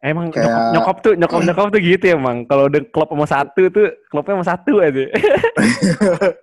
[0.00, 2.44] Emang Kayak- nyokap, nyokap tuh nyokap nyokap tuh gitu ya emang.
[2.44, 5.04] Kalau udah klub sama satu tuh klubnya sama satu aja.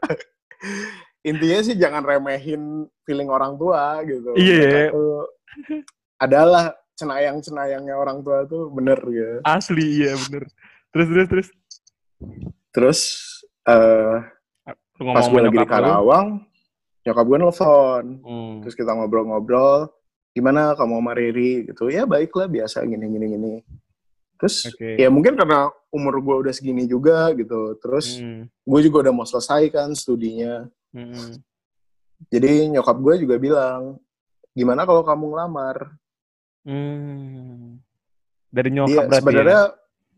[1.22, 2.64] intinya sih jangan remehin
[3.04, 4.90] feeling orang tua gitu Iya.
[4.90, 5.18] Mereka tuh
[6.18, 10.46] adalah cenayang-cenayangnya orang tua tuh bener gitu Asli iya bener.
[10.92, 11.48] Terus terus terus.
[12.72, 13.00] terus
[13.64, 14.18] eh
[14.98, 15.74] Lu pas gue lagi di nyokap lu.
[15.74, 16.28] Karawang
[17.02, 18.54] nyokap gue nelfon Hmm.
[18.62, 19.90] terus kita ngobrol-ngobrol
[20.32, 23.54] gimana kamu sama Riri gitu ya baiklah biasa gini gini
[24.38, 24.96] terus Oke.
[24.96, 28.46] ya mungkin karena umur gue udah segini juga gitu terus Hmm.
[28.48, 31.40] gue juga udah mau selesai kan studinya Hmm.
[32.28, 33.98] jadi nyokap gue juga bilang
[34.52, 35.78] gimana kalau kamu ngelamar
[36.62, 37.82] Hmm.
[38.54, 39.62] Dari dia nyokap berarti sebenarnya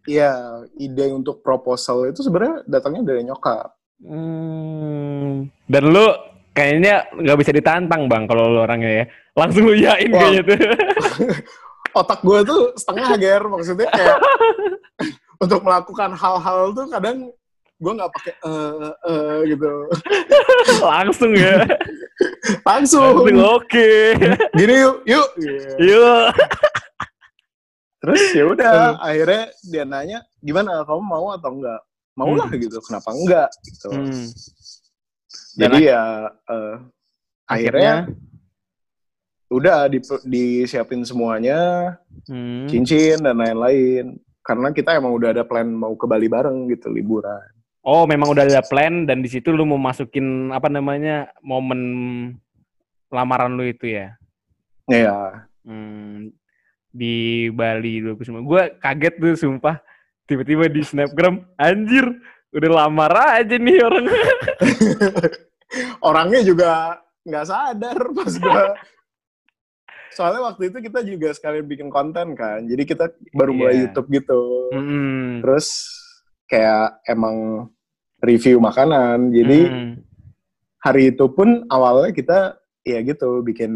[0.04, 0.12] ya?
[0.12, 0.32] ya
[0.76, 3.72] ide untuk proposal itu sebenarnya datangnya dari nyokap
[4.04, 5.48] Hmm.
[5.64, 6.04] Dan lu
[6.52, 9.06] kayaknya nggak bisa ditantang bang kalau lu orangnya ya.
[9.32, 10.20] Langsung lu yain Wah.
[10.28, 10.58] kayaknya tuh.
[12.04, 14.18] otak gue tuh setengah ger maksudnya kayak
[15.44, 17.30] untuk melakukan hal-hal tuh kadang
[17.76, 19.72] gue nggak pakai eh eh gitu
[20.86, 21.64] Langsung ya.
[22.64, 23.90] langsung Langsung oke.
[24.54, 25.92] gini yuk yuk Gitu.
[25.92, 26.28] Yuk.
[28.00, 31.82] terus ya udah akhirnya dia nanya gimana kamu mau atau enggak
[32.14, 34.28] mau lah gitu kenapa enggak gitu Hmm.
[35.56, 36.04] jadi ya
[36.46, 36.76] eh,
[37.46, 37.94] akhirnya
[39.50, 41.94] udah di, disiapin semuanya
[42.24, 42.68] Hmm.
[42.68, 47.40] cincin dan lain-lain karena kita emang udah ada plan mau ke Bali bareng gitu liburan
[47.84, 51.82] Oh, memang udah ada plan dan di situ lu mau masukin apa namanya momen
[53.12, 54.16] lamaran lu itu ya.
[54.88, 56.32] ya Hmm,
[56.90, 58.44] di Bali 29.
[58.44, 59.80] Gue kaget tuh sumpah.
[60.24, 62.08] Tiba-tiba di snapgram, anjir,
[62.52, 64.08] udah lamar aja nih orang.
[66.08, 66.72] orangnya juga
[67.24, 68.64] nggak sadar pas gua
[70.16, 73.82] soalnya waktu itu kita juga sekalian bikin konten kan jadi kita baru mulai Iya.
[73.90, 75.42] YouTube gitu Hmm.
[75.42, 75.68] terus
[76.54, 77.68] kayak emang
[78.22, 79.94] review makanan jadi Hmm.
[80.78, 82.38] hari itu pun awalnya kita
[82.86, 83.74] ya gitu bikin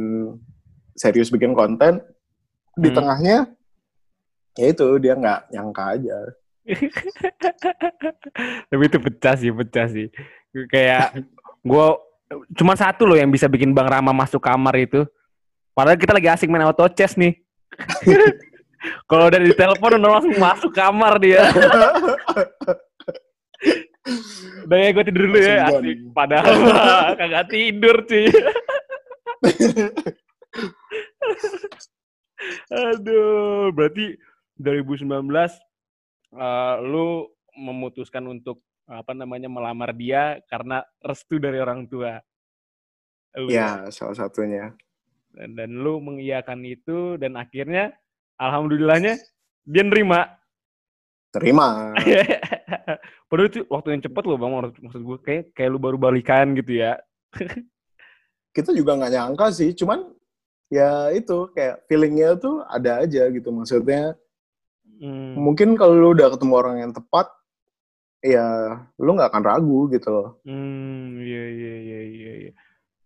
[0.94, 2.00] serius bikin konten
[2.78, 2.96] di Hmm.
[2.96, 3.38] tengahnya
[4.54, 6.18] ya itu dia nggak nyangka aja
[8.68, 10.08] Tapi itu pecah sih, pecah sih.
[10.68, 11.24] Kayak
[11.64, 11.86] gue
[12.60, 15.08] cuma satu loh yang bisa bikin Bang Rama masuk kamar itu.
[15.72, 17.40] Padahal kita lagi asik main auto chess nih.
[19.10, 21.40] Kalau udah di telepon udah langsung masuk kamar dia.
[24.68, 25.68] Udah ya gue tidur dulu ya.
[25.68, 25.98] Asik.
[26.16, 26.54] Padahal
[27.20, 28.26] kagak tidur cuy.
[32.72, 34.16] Aduh, berarti
[34.62, 37.28] 2019 eh, lu
[37.58, 42.22] memutuskan untuk apa namanya melamar dia karena restu dari orang tua.
[43.36, 44.72] Lu ya salah satunya
[45.38, 47.94] dan, dan lu mengiyakan itu dan akhirnya
[48.42, 49.22] alhamdulillahnya
[49.70, 50.34] dia nerima
[51.40, 51.94] Terima.
[53.30, 56.82] Padahal itu waktu yang cepet loh bang, maksud gue kayak kayak lu baru balikan gitu
[56.82, 56.98] ya.
[58.56, 60.08] Kita juga nggak nyangka sih, cuman
[60.68, 63.50] ya itu kayak feelingnya tuh ada aja gitu.
[63.54, 64.16] Maksudnya
[64.98, 65.38] Hmm.
[65.38, 67.30] mungkin kalau lu udah ketemu orang yang tepat,
[68.26, 70.42] ya lu nggak akan ragu gitu loh.
[70.42, 72.32] Hmm, iya iya iya iya.
[72.50, 72.52] iya.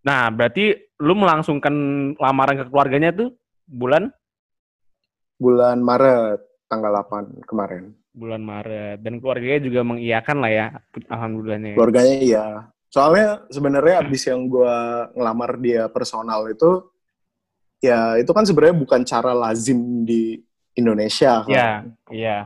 [0.01, 0.71] Nah, berarti
[1.03, 1.75] lu melangsungkan
[2.15, 3.35] lamaran ke keluarganya tuh
[3.67, 4.07] bulan
[5.35, 6.39] Bulan Maret
[6.71, 7.91] tanggal 8 kemarin.
[8.11, 10.67] bulan Maret dan keluarganya juga mengiyakan lah ya,
[11.07, 11.71] alhamdulillahnya.
[11.71, 11.75] ya.
[11.79, 12.45] Keluarganya iya.
[12.91, 16.91] Soalnya sebenarnya abis yang gua ngelamar dia personal itu,
[17.79, 20.39] ya itu kan sebenarnya bukan cara lazim di
[20.75, 21.43] Indonesia.
[21.43, 21.51] kan.
[21.51, 21.67] Iya,
[22.11, 22.37] iya.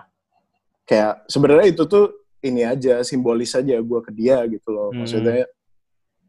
[0.86, 2.14] kayak sebenarnya itu tuh
[2.46, 5.02] ini aja simbolis aja gue ke dia gitu loh Hmm.
[5.02, 5.50] maksudnya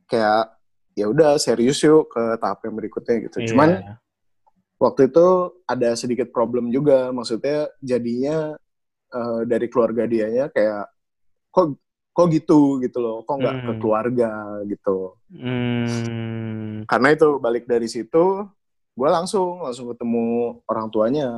[0.08, 0.56] kayak
[0.96, 3.48] ya udah serius yuk ke tahap yang berikutnya gitu iya.
[3.52, 3.68] cuman
[4.76, 5.26] waktu itu
[5.64, 8.54] ada sedikit problem juga maksudnya jadinya
[9.08, 10.90] eh, dari keluarga dianya kayak
[11.48, 11.78] kok
[12.10, 13.80] kok gitu gitu loh kok nggak ke Hmm.
[13.80, 14.30] keluarga
[14.64, 16.84] gitu Hmm.
[16.84, 18.44] karena itu balik dari situ
[18.92, 20.24] gue langsung langsung ketemu
[20.64, 21.28] orang tuanya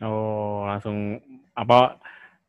[0.00, 1.20] Oh, langsung
[1.52, 2.00] apa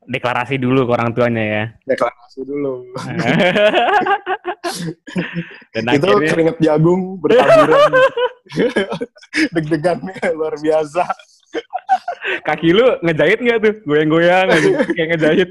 [0.01, 1.63] deklarasi dulu ke orang tuanya ya.
[1.85, 2.87] deklarasi dulu
[5.73, 7.91] Dan itu akhirnya keringet jagung bertaburan
[9.55, 11.03] deg-degannya luar biasa
[12.47, 13.75] kaki lu ngejahit nggak tuh?
[13.83, 14.47] Goyang-goyang
[14.95, 15.49] kayak ngejahit.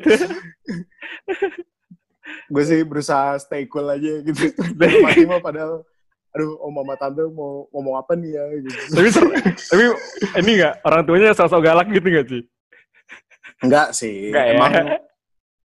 [2.51, 5.87] gue sih berusaha stay cool aja gitu mati mah padahal
[6.35, 8.71] aduh om mama tante mau ngomong apa nih ya gitu.
[8.91, 9.09] tapi
[9.71, 9.85] tapi
[10.43, 12.43] ini nggak orang tuanya sosok galak gitu nggak sih?
[13.62, 14.53] enggak sih Enggak ya?
[14.55, 14.73] emang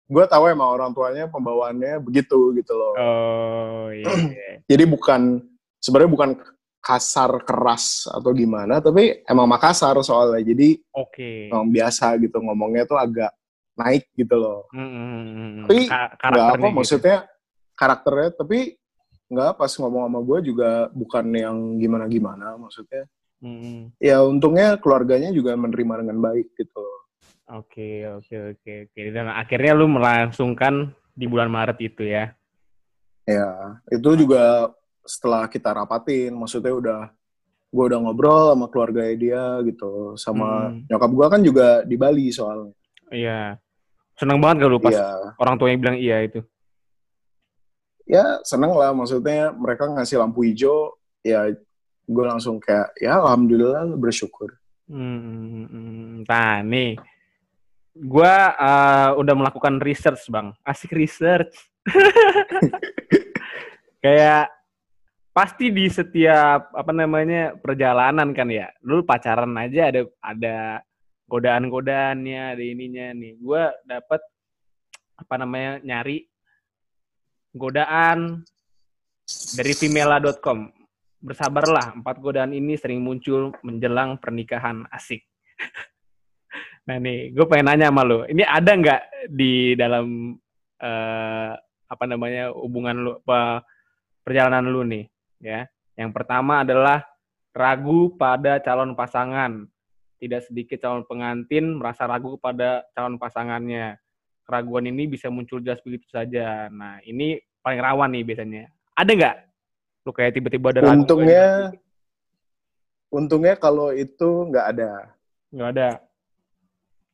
[0.07, 4.07] gue tahu emang orang tuanya pembawaannya begitu gitu loh Oh iya.
[4.33, 4.51] iya.
[4.65, 5.43] jadi bukan
[5.77, 6.31] sebenarnya bukan
[6.79, 11.51] kasar keras atau gimana tapi emang Makassar soalnya jadi Oke.
[11.51, 13.35] emang biasa gitu ngomongnya tuh agak
[13.75, 15.53] naik gitu loh Hmm, hmm.
[15.67, 16.73] Tapi Ka- nggak apa gitu.
[16.73, 17.17] maksudnya
[17.75, 18.79] karakternya tapi
[19.27, 23.05] nggak pas ngomong sama gue juga bukan yang gimana gimana maksudnya
[23.37, 23.81] Hmm, hmm.
[24.01, 27.05] ya untungnya keluarganya juga menerima dengan baik gitu loh.
[27.47, 29.01] Oke oke oke oke.
[29.11, 32.35] Dan akhirnya lu melangsungkan di bulan Maret itu ya.
[33.23, 34.71] ya itu juga
[35.03, 37.01] setelah kita rapatin maksudnya udah
[37.67, 40.87] gue udah ngobrol sama keluarga dia gitu sama Hmm.
[40.87, 42.71] nyokap gue kan juga di Bali soalnya
[43.11, 43.59] Iya.
[44.15, 46.39] Seneng banget kalau pas ya orang tuanya bilang iya itu.
[48.07, 51.51] ya seneng lah maksudnya mereka ngasih lampu hijau ya
[52.07, 54.55] gue langsung kayak ya alhamdulillah bersyukur
[54.87, 56.95] Hmm, nah nih,
[58.05, 61.57] gua eh, udah melakukan research bang, asik research.
[64.05, 64.53] Kayak
[65.33, 70.57] pasti di setiap apa namanya perjalanan kan ya, lu pacaran aja ada ada
[71.27, 73.33] godaan-godaannya, ada ininya nih.
[73.41, 74.21] Gua dapat
[75.17, 76.29] apa namanya nyari
[77.57, 78.45] godaan
[79.57, 80.69] dari femela.com
[81.27, 85.25] bersabarlah, empat godaan ini sering muncul menjelang pernikahan asik.
[86.87, 89.03] nah nih, gue pengen nanya sama lo, ini ada nggak
[89.35, 90.39] di dalam
[90.79, 91.53] eh,
[91.87, 93.67] apa namanya hubungan apa,
[94.23, 95.07] perjalanan lu nih,
[95.43, 95.67] ya?
[95.97, 97.09] Yang pertama adalah
[97.57, 99.65] ragu pada calon pasangan.
[100.17, 103.97] Tidak sedikit calon pengantin merasa ragu pada calon pasangannya.
[104.45, 106.69] Keraguan ini bisa muncul jelas begitu saja.
[106.71, 108.65] Nah, ini paling rawan nih biasanya.
[108.95, 109.37] Ada nggak?
[110.07, 111.03] Lu kayak tiba-tiba ada ragu.
[111.03, 111.75] untungnya
[113.11, 114.91] untungnya kalau itu nggak ada
[115.51, 115.89] Nggak ada.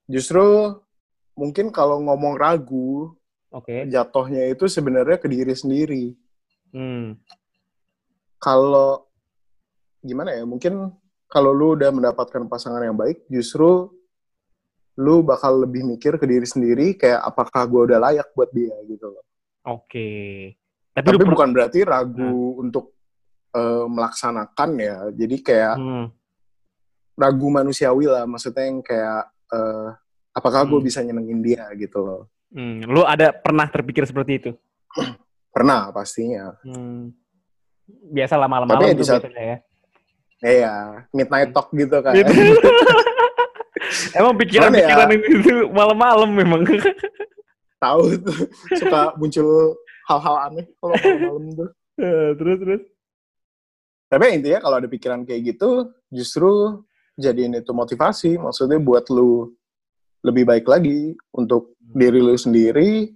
[0.05, 0.77] Justru
[1.33, 3.15] mungkin kalau ngomong ragu
[3.49, 3.85] Oke.
[3.87, 6.05] jatuhnya itu sebenarnya ke diri sendiri
[6.73, 7.21] Hmm.
[8.39, 9.05] kalau
[10.01, 10.89] gimana ya mungkin
[11.29, 13.93] kalau lu udah mendapatkan pasangan yang baik justru
[14.97, 19.09] lu bakal lebih mikir ke diri sendiri kayak apakah gue udah layak buat dia gitu
[19.09, 19.25] loh
[19.63, 20.09] Oke.
[20.91, 22.97] Tapi, tapi per- bukan berarti ragu untuk
[23.53, 26.07] eh, melaksanakan ya jadi kayak Hmm.
[27.15, 29.89] ragu manusiawi lah maksudnya yang kayak eh,
[30.33, 30.87] apakah gue Hmm.
[30.87, 32.85] bisa nyenengin dia gitu loh Hmm.
[32.85, 34.51] Lu ada pernah terpikir seperti itu?
[35.49, 37.13] pernah pastinya Hmm.
[38.09, 39.57] Biasa lah Tapi di tuh saat- biasanya ya.
[40.43, 40.75] iya
[41.11, 42.29] midnight talk gitu kan Gitu.
[44.13, 46.61] Emang pikiran-pikiran ya- itu malam-malam memang.
[47.83, 48.37] tahu tuh
[48.73, 49.75] suka muncul
[50.07, 52.83] hal-hal aneh kalau malam-malam tuh Eh, terus terus.
[54.07, 55.71] Tapi intinya kalau ada pikiran kayak gitu,
[56.09, 56.81] justru
[57.17, 58.41] jadiin itu motivasi.
[58.41, 59.53] Maksudnya buat lu
[60.23, 63.11] lebih baik lagi untuk diri lu sendiri,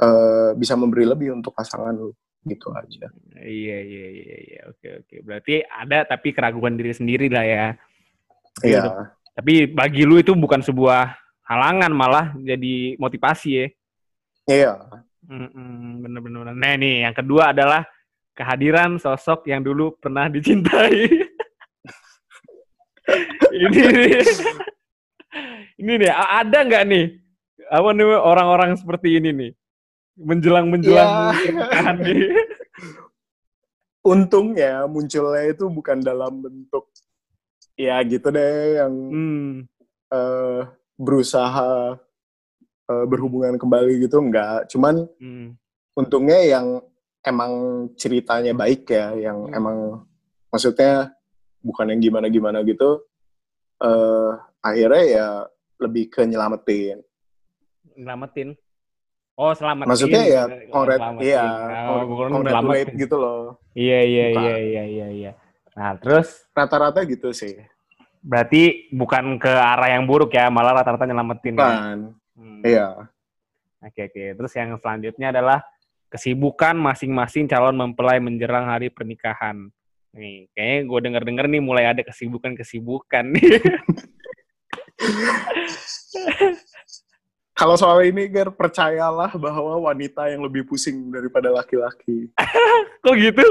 [0.00, 2.12] eh, bisa memberi lebih untuk pasangan lu.
[2.46, 3.10] gitu aja.
[3.42, 5.16] Iya iya iya iya oke oke.
[5.26, 7.66] Berarti ada tapi keraguan diri sendiri lah ya.
[8.62, 9.10] Iya.
[9.34, 11.10] Tapi bagi lu itu bukan sebuah
[11.42, 13.66] halangan malah jadi motivasi ya.
[14.46, 14.72] Iya.
[15.26, 16.54] Mm-mm, Bener-bener.
[16.54, 17.82] Nah nih yang kedua adalah
[18.38, 21.10] kehadiran sosok yang dulu pernah dicintai.
[23.56, 24.20] ini nih.
[25.80, 27.06] ini nih ada nggak nih
[27.66, 29.50] apa nih orang-orang seperti ini nih
[30.16, 31.92] menjelang menjelang Ya.
[31.92, 32.20] nih.
[34.06, 36.86] Untungnya munculnya itu bukan dalam bentuk
[37.74, 39.52] ya gitu deh yang Hmm.
[40.08, 40.60] eh,
[40.96, 41.98] berusaha
[42.86, 44.70] eh, berhubungan kembali gitu enggak.
[44.70, 45.58] Cuman hmm.
[45.98, 46.78] untungnya yang
[47.26, 47.52] emang
[47.98, 49.58] ceritanya baik ya, yang Hmm.
[49.58, 49.78] emang
[50.54, 51.10] maksudnya
[51.58, 53.02] bukan yang gimana-gimana gitu.
[53.78, 55.28] Eh akhirnya ya
[55.76, 57.04] lebih ke nyelamatin.
[57.94, 58.56] Nyelamatin.
[59.36, 59.88] Oh, selamatin.
[59.92, 61.26] Maksudnya ya congrat, selamatin.
[61.28, 61.44] iya,
[61.86, 62.00] Oh,
[62.32, 62.48] congratulate
[62.88, 62.96] nyelamatin.
[62.96, 63.40] gitu loh.
[63.76, 64.40] Iya, iya, Bukan.
[64.42, 65.32] iya, iya, iya, iya.
[65.76, 67.52] Nah, terus Rata-rata gitu sih.
[68.26, 71.54] berarti bukan ke arah yang buruk ya, malah rata-rata nyelamatin.
[71.54, 72.60] Kan, Hmm.
[72.64, 73.06] iya.
[73.78, 74.24] Oke, oke.
[74.34, 75.60] Terus yang selanjutnya adalah
[76.08, 79.68] kesibukan masing-masing calon mempelai menjelang hari pernikahan.
[80.16, 83.60] Nih, kayaknya gue denger-denger nih mulai ada kesibukan-kesibukan nih.
[87.56, 92.28] Kalau soal ini, Ger, percayalah bahwa wanita yang lebih pusing daripada laki-laki.
[93.04, 93.44] Kok gitu?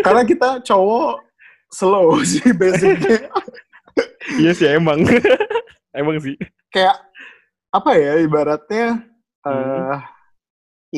[0.00, 1.24] Karena kita cowok
[1.68, 3.28] slow sih basicnya.
[4.40, 5.04] iya sih emang.
[5.92, 6.36] emang sih.
[6.72, 7.00] Kayak
[7.72, 9.00] apa ya ibaratnya
[9.46, 9.62] Hmm.
[9.62, 10.02] eh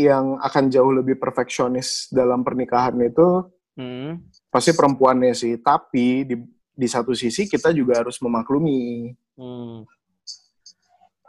[0.08, 3.44] yang akan jauh lebih perfeksionis dalam pernikahan itu
[3.78, 4.26] Hmm.
[4.50, 5.54] pasti perempuannya sih.
[5.62, 6.34] Tapi di
[6.74, 9.86] di satu sisi kita juga harus memaklumi Hmm.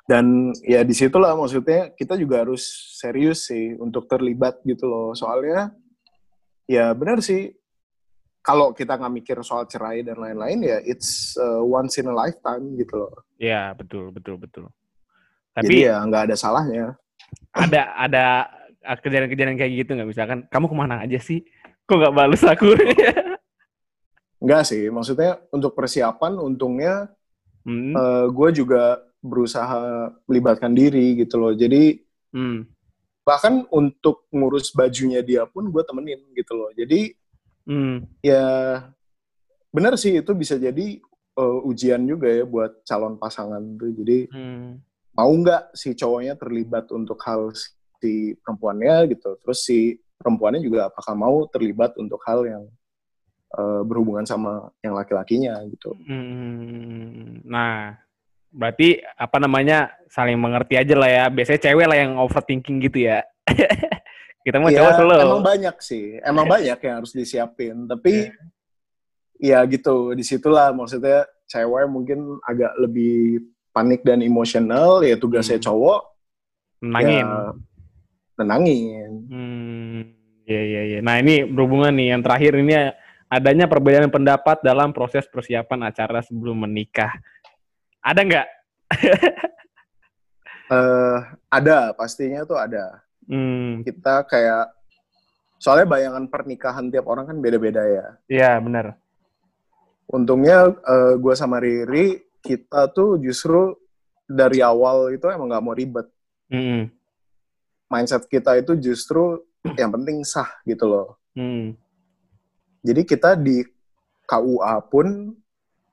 [0.09, 2.65] dan ya di situlah maksudnya kita juga harus
[2.97, 5.13] serius sih untuk terlibat gitu loh.
[5.13, 5.69] Soalnya
[6.65, 7.53] ya benar sih
[8.41, 12.73] kalau kita nggak mikir soal cerai dan lain-lain ya it's uh, once in a lifetime
[12.81, 13.13] gitu loh.
[13.37, 14.65] Ya, betul, betul, betul.
[15.53, 16.85] Jadi Tapi ya nggak ada salahnya.
[17.53, 18.25] ada ada
[19.05, 21.45] kejadian-kejadian kayak gitu nggak misalkan kamu ke mana aja sih?
[21.89, 22.77] Kok nggak balas aku?
[24.39, 27.09] Enggak sih, maksudnya untuk persiapan untungnya
[27.65, 27.97] hmm.
[28.29, 31.53] gue juga berusaha melibatkan diri gitu loh.
[31.57, 32.61] Jadi Hmm.
[33.25, 36.69] bahkan untuk ngurus bajunya dia pun gue temenin gitu loh.
[36.77, 37.17] Jadi
[37.65, 38.05] Hmm.
[38.21, 38.45] ya
[39.73, 41.01] benar sih itu bisa jadi
[41.37, 43.97] uh, ujian juga ya buat calon pasangan tuh.
[43.97, 44.77] Jadi Hmm.
[45.17, 47.49] mau nggak si cowoknya terlibat untuk hal
[47.97, 49.35] si perempuannya gitu.
[49.41, 52.63] Terus si perempuannya juga apakah mau terlibat untuk hal yang
[53.55, 55.95] uh, berhubungan sama yang laki-lakinya gitu.
[56.03, 57.95] Hmm, Nah,
[58.51, 61.23] berarti apa namanya saling mengerti aja lah ya.
[61.31, 63.23] Biasanya cewek lah yang overthinking gitu ya.
[64.45, 65.19] Kita mau Ya, cowok slow.
[65.19, 67.87] emang banyak sih, emang banyak yang harus disiapin.
[67.87, 68.29] Tapi
[69.39, 73.39] ya gitu, di situlah maksudnya cewek mungkin agak lebih
[73.71, 74.99] panik dan emosional.
[74.99, 75.67] Ya tugasnya Hmm.
[75.67, 76.01] cowok
[76.83, 77.23] Menangin.
[77.23, 77.51] ya
[78.39, 79.11] nenangin.
[79.27, 79.58] Hmm,
[80.49, 80.99] iya iya iya.
[81.05, 82.73] Nah ini berhubungan nih yang terakhir ini
[83.29, 87.13] adanya perbedaan pendapat dalam proses persiapan acara sebelum menikah.
[88.01, 88.47] Ada nggak?
[90.73, 91.17] eh
[91.53, 93.05] ada, pastinya tuh ada.
[93.29, 94.73] Hmm, Kita kayak
[95.61, 98.05] soalnya bayangan pernikahan tiap orang kan beda-beda ya.
[98.25, 98.97] iya benar.
[100.09, 103.77] Untungnya eh, gua sama Riri kita tuh justru
[104.25, 106.07] dari awal itu emang nggak mau ribet.
[106.49, 106.89] Hmm,
[107.89, 109.37] Mindset kita itu justru
[109.79, 111.19] yang penting sah gitu loh.
[111.35, 111.75] hmm,
[112.83, 113.63] Jadi kita di
[114.23, 115.35] KUA pun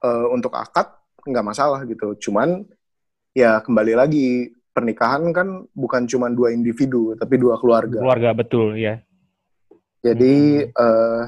[0.05, 0.87] eh, untuk akad
[1.27, 2.15] nggak masalah gitu.
[2.29, 2.63] Cuman
[3.35, 7.99] ya kembali lagi pernikahan kan bukan cuma dua individu tapi dua keluarga.
[7.99, 9.01] keluarga betul ya.
[10.05, 11.23] Jadi eh,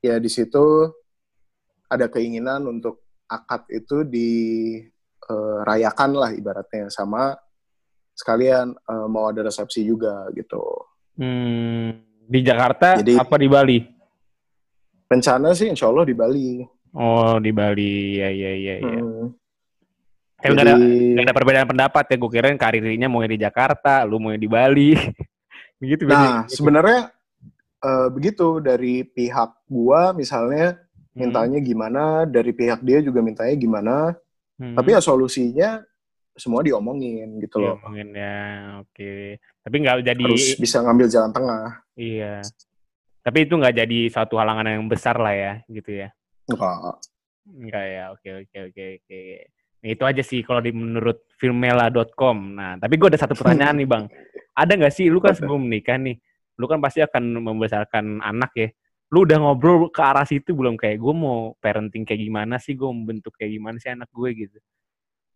[0.00, 0.88] ya di situ
[1.90, 7.36] ada keinginan untuk akad itu dirayakan lah ibaratnya sama
[8.16, 10.64] sekalian eh, mau ada resepsi juga gitu.
[11.14, 11.94] Hmm,
[12.26, 13.78] di Jakarta Jadi- apa di Bali?
[15.06, 16.64] Rencana sih insya Allah di Bali.
[16.94, 18.74] Oh di Bali, ya ya ya.
[18.82, 18.98] ya.
[18.98, 19.30] Hmm.
[20.44, 22.16] Ada Jadi- nggak ada perbedaan pendapat ya.
[22.18, 24.92] Gue kirain karirnya mau di Jakarta, lu mau di Bali.
[25.80, 26.50] Begitu Nah, biasanya.
[26.50, 27.00] sebenarnya
[27.84, 30.80] eh, begitu dari pihak gua misalnya
[31.12, 33.96] Hmm, mintanya gimana, dari pihak dia juga mintanya gimana,
[34.58, 34.74] hmm.
[34.74, 35.78] tapi ya solusinya
[36.34, 37.78] semua diomongin gitu loh.
[37.78, 38.38] ngomongin ya,
[38.82, 39.38] oke.
[39.62, 41.64] Tapi nggak jadi, Harus bisa ngambil jalan tengah.
[41.94, 42.42] iya.
[43.24, 46.12] Tapi itu nggak jadi suatu halangan yang besar lah ya, gitu ya.
[46.50, 47.00] Enggak.
[47.48, 49.20] Enggak ya, oke oke oke oke.
[49.84, 52.56] Nah, itu aja sih kalau di menurut filmela.com.
[52.56, 54.04] Nah, tapi gue ada satu pertanyaan nih bang.
[54.54, 56.14] Ada nggak sih, lu kan sebelum menikah nih,
[56.62, 58.70] lu kan pasti akan membesarkan anak ya.
[59.10, 62.86] Lu udah ngobrol ke arah situ belum kayak gue mau parenting kayak gimana sih, gue
[62.86, 64.58] membentuk kayak gimana sih anak gue gitu.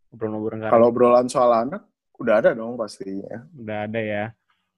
[0.09, 1.85] Arah Kalau obrolan soal anak,
[2.17, 3.45] udah ada dong pastinya.
[3.53, 4.25] udah ada ya.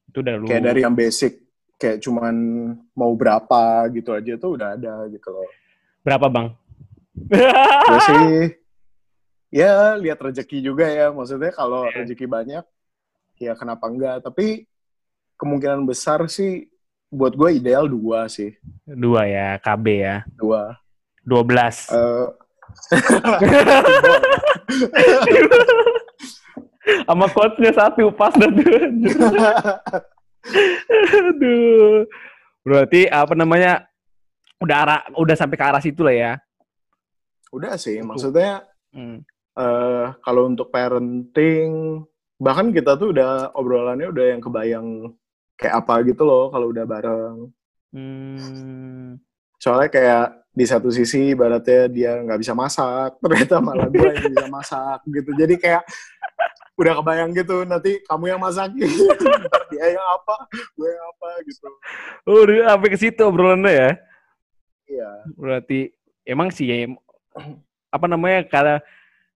[0.06, 1.38] Itu udah lu Kayak dari yang basic,
[1.76, 2.34] kayak cuman
[2.92, 3.60] mau berapa
[3.90, 5.46] gitu aja tuh udah ada gitu loh.
[6.00, 6.48] berapa, Bang?
[7.30, 8.56] Gue sih,
[9.50, 11.10] ya lihat rezeki juga ya.
[11.10, 11.94] Maksudnya kalau Iya.
[12.02, 12.64] rezeki banyak,
[13.38, 14.24] ya kenapa enggak.
[14.24, 14.66] Tapi
[15.36, 16.66] kemungkinan besar sih,
[17.06, 18.50] buat gue ideal dua sih.
[18.82, 20.16] Dua ya, KB ya.
[20.34, 20.74] Dua.
[21.22, 21.92] 12.
[21.92, 22.26] Eh,
[27.06, 28.72] Sama quotes-nya satu, pas dah tuh.
[31.30, 32.04] Aduh.
[32.62, 33.86] Berarti apa namanya?
[34.60, 36.32] Udah arah, udah sampai ke arah situ lah ya.
[37.50, 38.62] udah sih, maksudnya
[38.94, 39.26] Hmm.
[39.58, 41.98] eh kalau untuk parenting
[42.38, 44.86] bahkan kita tuh udah obrolannya udah yang kebayang
[45.54, 47.50] kayak apa gitu loh kalau udah bareng
[47.90, 49.18] Hmm.
[49.58, 54.48] soalnya kayak di satu sisi ibaratnya dia nggak bisa masak ternyata malah gue yang bisa
[54.50, 55.30] masak gitu.
[55.38, 55.82] Jadi kayak
[56.80, 58.72] udah kebayang gitu nanti kamu yang masak
[59.70, 60.36] dia yang apa
[60.74, 61.68] gue yang apa gitu.
[62.24, 63.90] Oh, udah sampai ke situ obrolannya ya.
[64.88, 65.10] iya.
[65.36, 65.92] Berarti
[66.24, 66.88] emang sih ya,
[67.96, 68.80] apa namanya kadang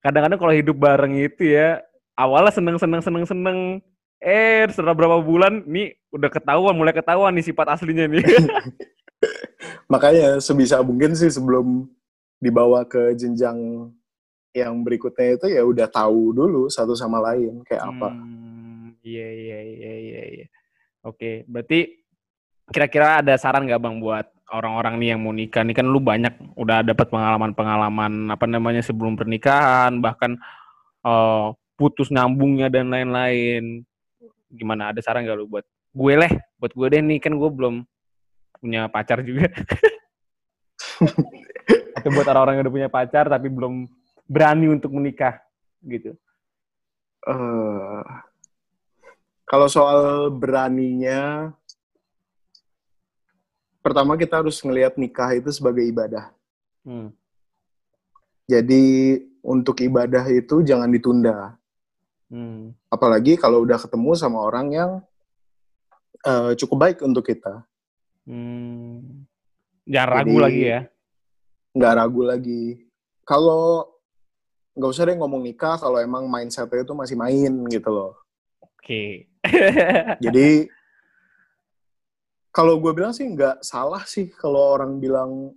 [0.00, 1.84] kadang-kadang kalau hidup bareng itu ya
[2.18, 3.58] awalnya seneng seneng seneng seneng.
[4.24, 8.24] Eh setelah berapa bulan nih udah ketahuan mulai ketahuan nih sifat aslinya nih
[9.90, 11.88] makanya sebisa mungkin sih sebelum
[12.40, 13.90] dibawa ke jenjang
[14.54, 18.08] yang berikutnya itu ya udah tahu dulu satu sama lain kayak apa.
[18.14, 20.46] Hmm, iya iya iya iya iya.
[21.02, 22.04] Oke berarti
[22.70, 25.66] kira-kira ada saran nggak bang buat orang-orang nih yang mau nikah?
[25.66, 30.38] Nih kan lu banyak udah dapat pengalaman-pengalaman apa namanya sebelum pernikahan bahkan
[31.02, 33.82] eh, putus nyambungnya dan lain-lain.
[34.54, 34.94] Gimana?
[34.94, 36.32] Ada saran nggak lu buat gue leh?
[36.62, 37.82] Buat gue deh nih kan gue belum
[38.64, 39.52] punya pacar juga.
[42.00, 43.84] Atau buat orang-orang yang udah punya pacar tapi belum
[44.24, 45.44] berani untuk menikah
[45.84, 46.16] gitu.
[47.28, 48.04] Eh,
[49.44, 51.52] kalau soal beraninya
[53.84, 56.32] pertama kita harus ngelihat nikah itu sebagai ibadah.
[56.84, 57.16] Hmm.
[58.44, 58.84] jadi
[59.40, 61.56] untuk ibadah itu jangan ditunda.
[62.28, 62.76] Hmm.
[62.92, 64.90] apalagi kalau udah ketemu sama orang yang
[66.28, 67.64] eh, cukup baik untuk kita
[68.24, 69.24] Hmm.
[69.84, 70.80] Jangan ragu Jadi- lagi ya.
[71.74, 72.64] nggak ragu lagi
[73.26, 73.82] kalau
[74.72, 78.14] nggak usah deh ngomong nikah kalau emang mindsetnya itu masih main gitu loh
[78.62, 79.26] Oke.
[80.24, 80.70] Jadi
[82.48, 85.50] kalau gue bilang sih nggak salah sih kalau orang bilang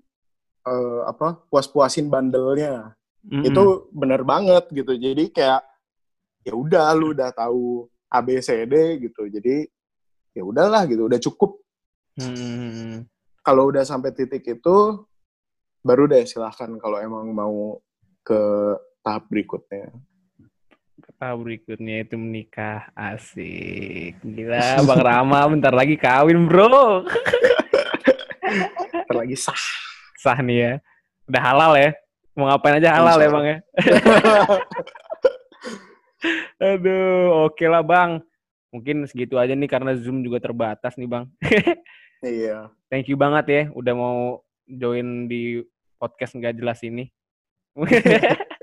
[0.65, 3.45] eh, apa puas-puasin bandelnya Mm-mm.
[3.45, 3.63] itu
[3.93, 4.97] bener banget gitu.
[4.97, 5.61] Jadi kayak
[6.41, 9.27] ya udah lu udah tahu A B C D gitu.
[9.29, 9.67] Jadi
[10.33, 11.61] ya udahlah gitu, udah cukup.
[12.17, 13.05] Hmm.
[13.45, 14.77] Kalau udah sampai titik itu
[15.85, 17.79] baru deh silahkan kalau emang mau
[18.25, 18.41] ke
[19.05, 19.93] tahap berikutnya.
[20.97, 22.89] Kata berikutnya itu menikah.
[22.97, 24.17] Asik.
[24.25, 27.05] Gila, Bang Rama bentar lagi kawin, Bro.
[29.05, 29.63] Ntar lagi sah.
[30.17, 30.73] Sah nih ya.
[31.29, 31.89] Udah halal ya.
[32.33, 33.57] Mau ngapain aja halal ya, Insya Bang ya.
[36.73, 38.21] Aduh, oke lah, Bang.
[38.73, 41.29] Mungkin segitu aja nih karena Zoom juga terbatas nih, Bang.
[42.23, 42.57] iya.
[42.87, 44.19] Thank you banget ya udah mau
[44.67, 45.61] join di
[45.97, 47.09] podcast nggak jelas ini.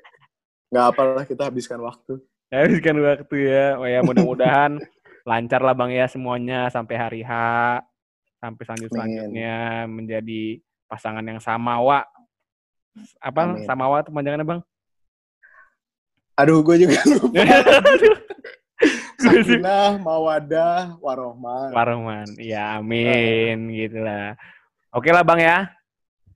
[0.75, 2.19] Nggak apalah kita habiskan waktu.
[2.51, 3.79] Habiskan waktu ya.
[3.79, 4.83] Oh ya mudah-mudahan
[5.31, 7.31] lancar lah Bang ya semuanya sampai hari H
[8.43, 10.59] sampai selanjut selanjutnya menjadi
[10.91, 12.03] pasangan yang samawa.
[13.23, 13.63] Apa Amin.
[13.63, 14.61] samawa itu panjangannya Bang?
[16.35, 17.47] Aduh, gue juga lupa.
[19.25, 21.73] Sakinah, mawadah, warohmah.
[21.73, 22.29] Warohman.
[22.37, 24.37] Ya amin gitu lah.
[24.93, 25.73] Oke lah Bang ya.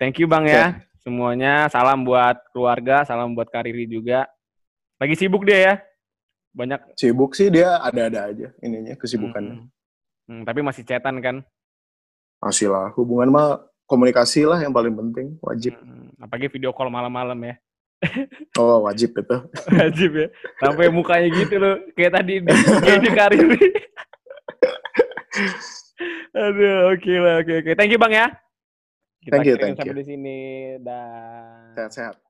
[0.00, 0.80] Thank you Bang ya.
[1.04, 4.24] Semuanya salam buat keluarga, salam buat Kariri juga.
[4.96, 5.74] Lagi sibuk dia ya.
[6.58, 9.62] Banyak Sibuk sih dia ada-ada aja ininya kesibukannya.
[9.62, 9.68] Hmm.
[10.28, 11.46] Hmm, tapi masih cetan kan.
[12.42, 13.48] Masih lah, hubungan mah
[13.86, 15.78] komunikasi lah yang paling penting, wajib.
[15.78, 17.54] Hmm, apalagi video call malam-malam ya.
[18.58, 19.36] Oh, wajib itu.
[19.78, 20.28] Wajib ya.
[20.62, 21.76] Sampai mukanya gitu loh.
[21.98, 22.52] Kayak tadi di
[23.02, 23.46] di karir.
[26.38, 27.70] Aduh, oke lah, oke oke.
[27.74, 28.30] Thank you Bang ya.
[29.18, 30.38] Kita Thank you, thank sampai di sini.
[30.78, 31.74] Dah.
[31.74, 32.27] Sehat-sehat.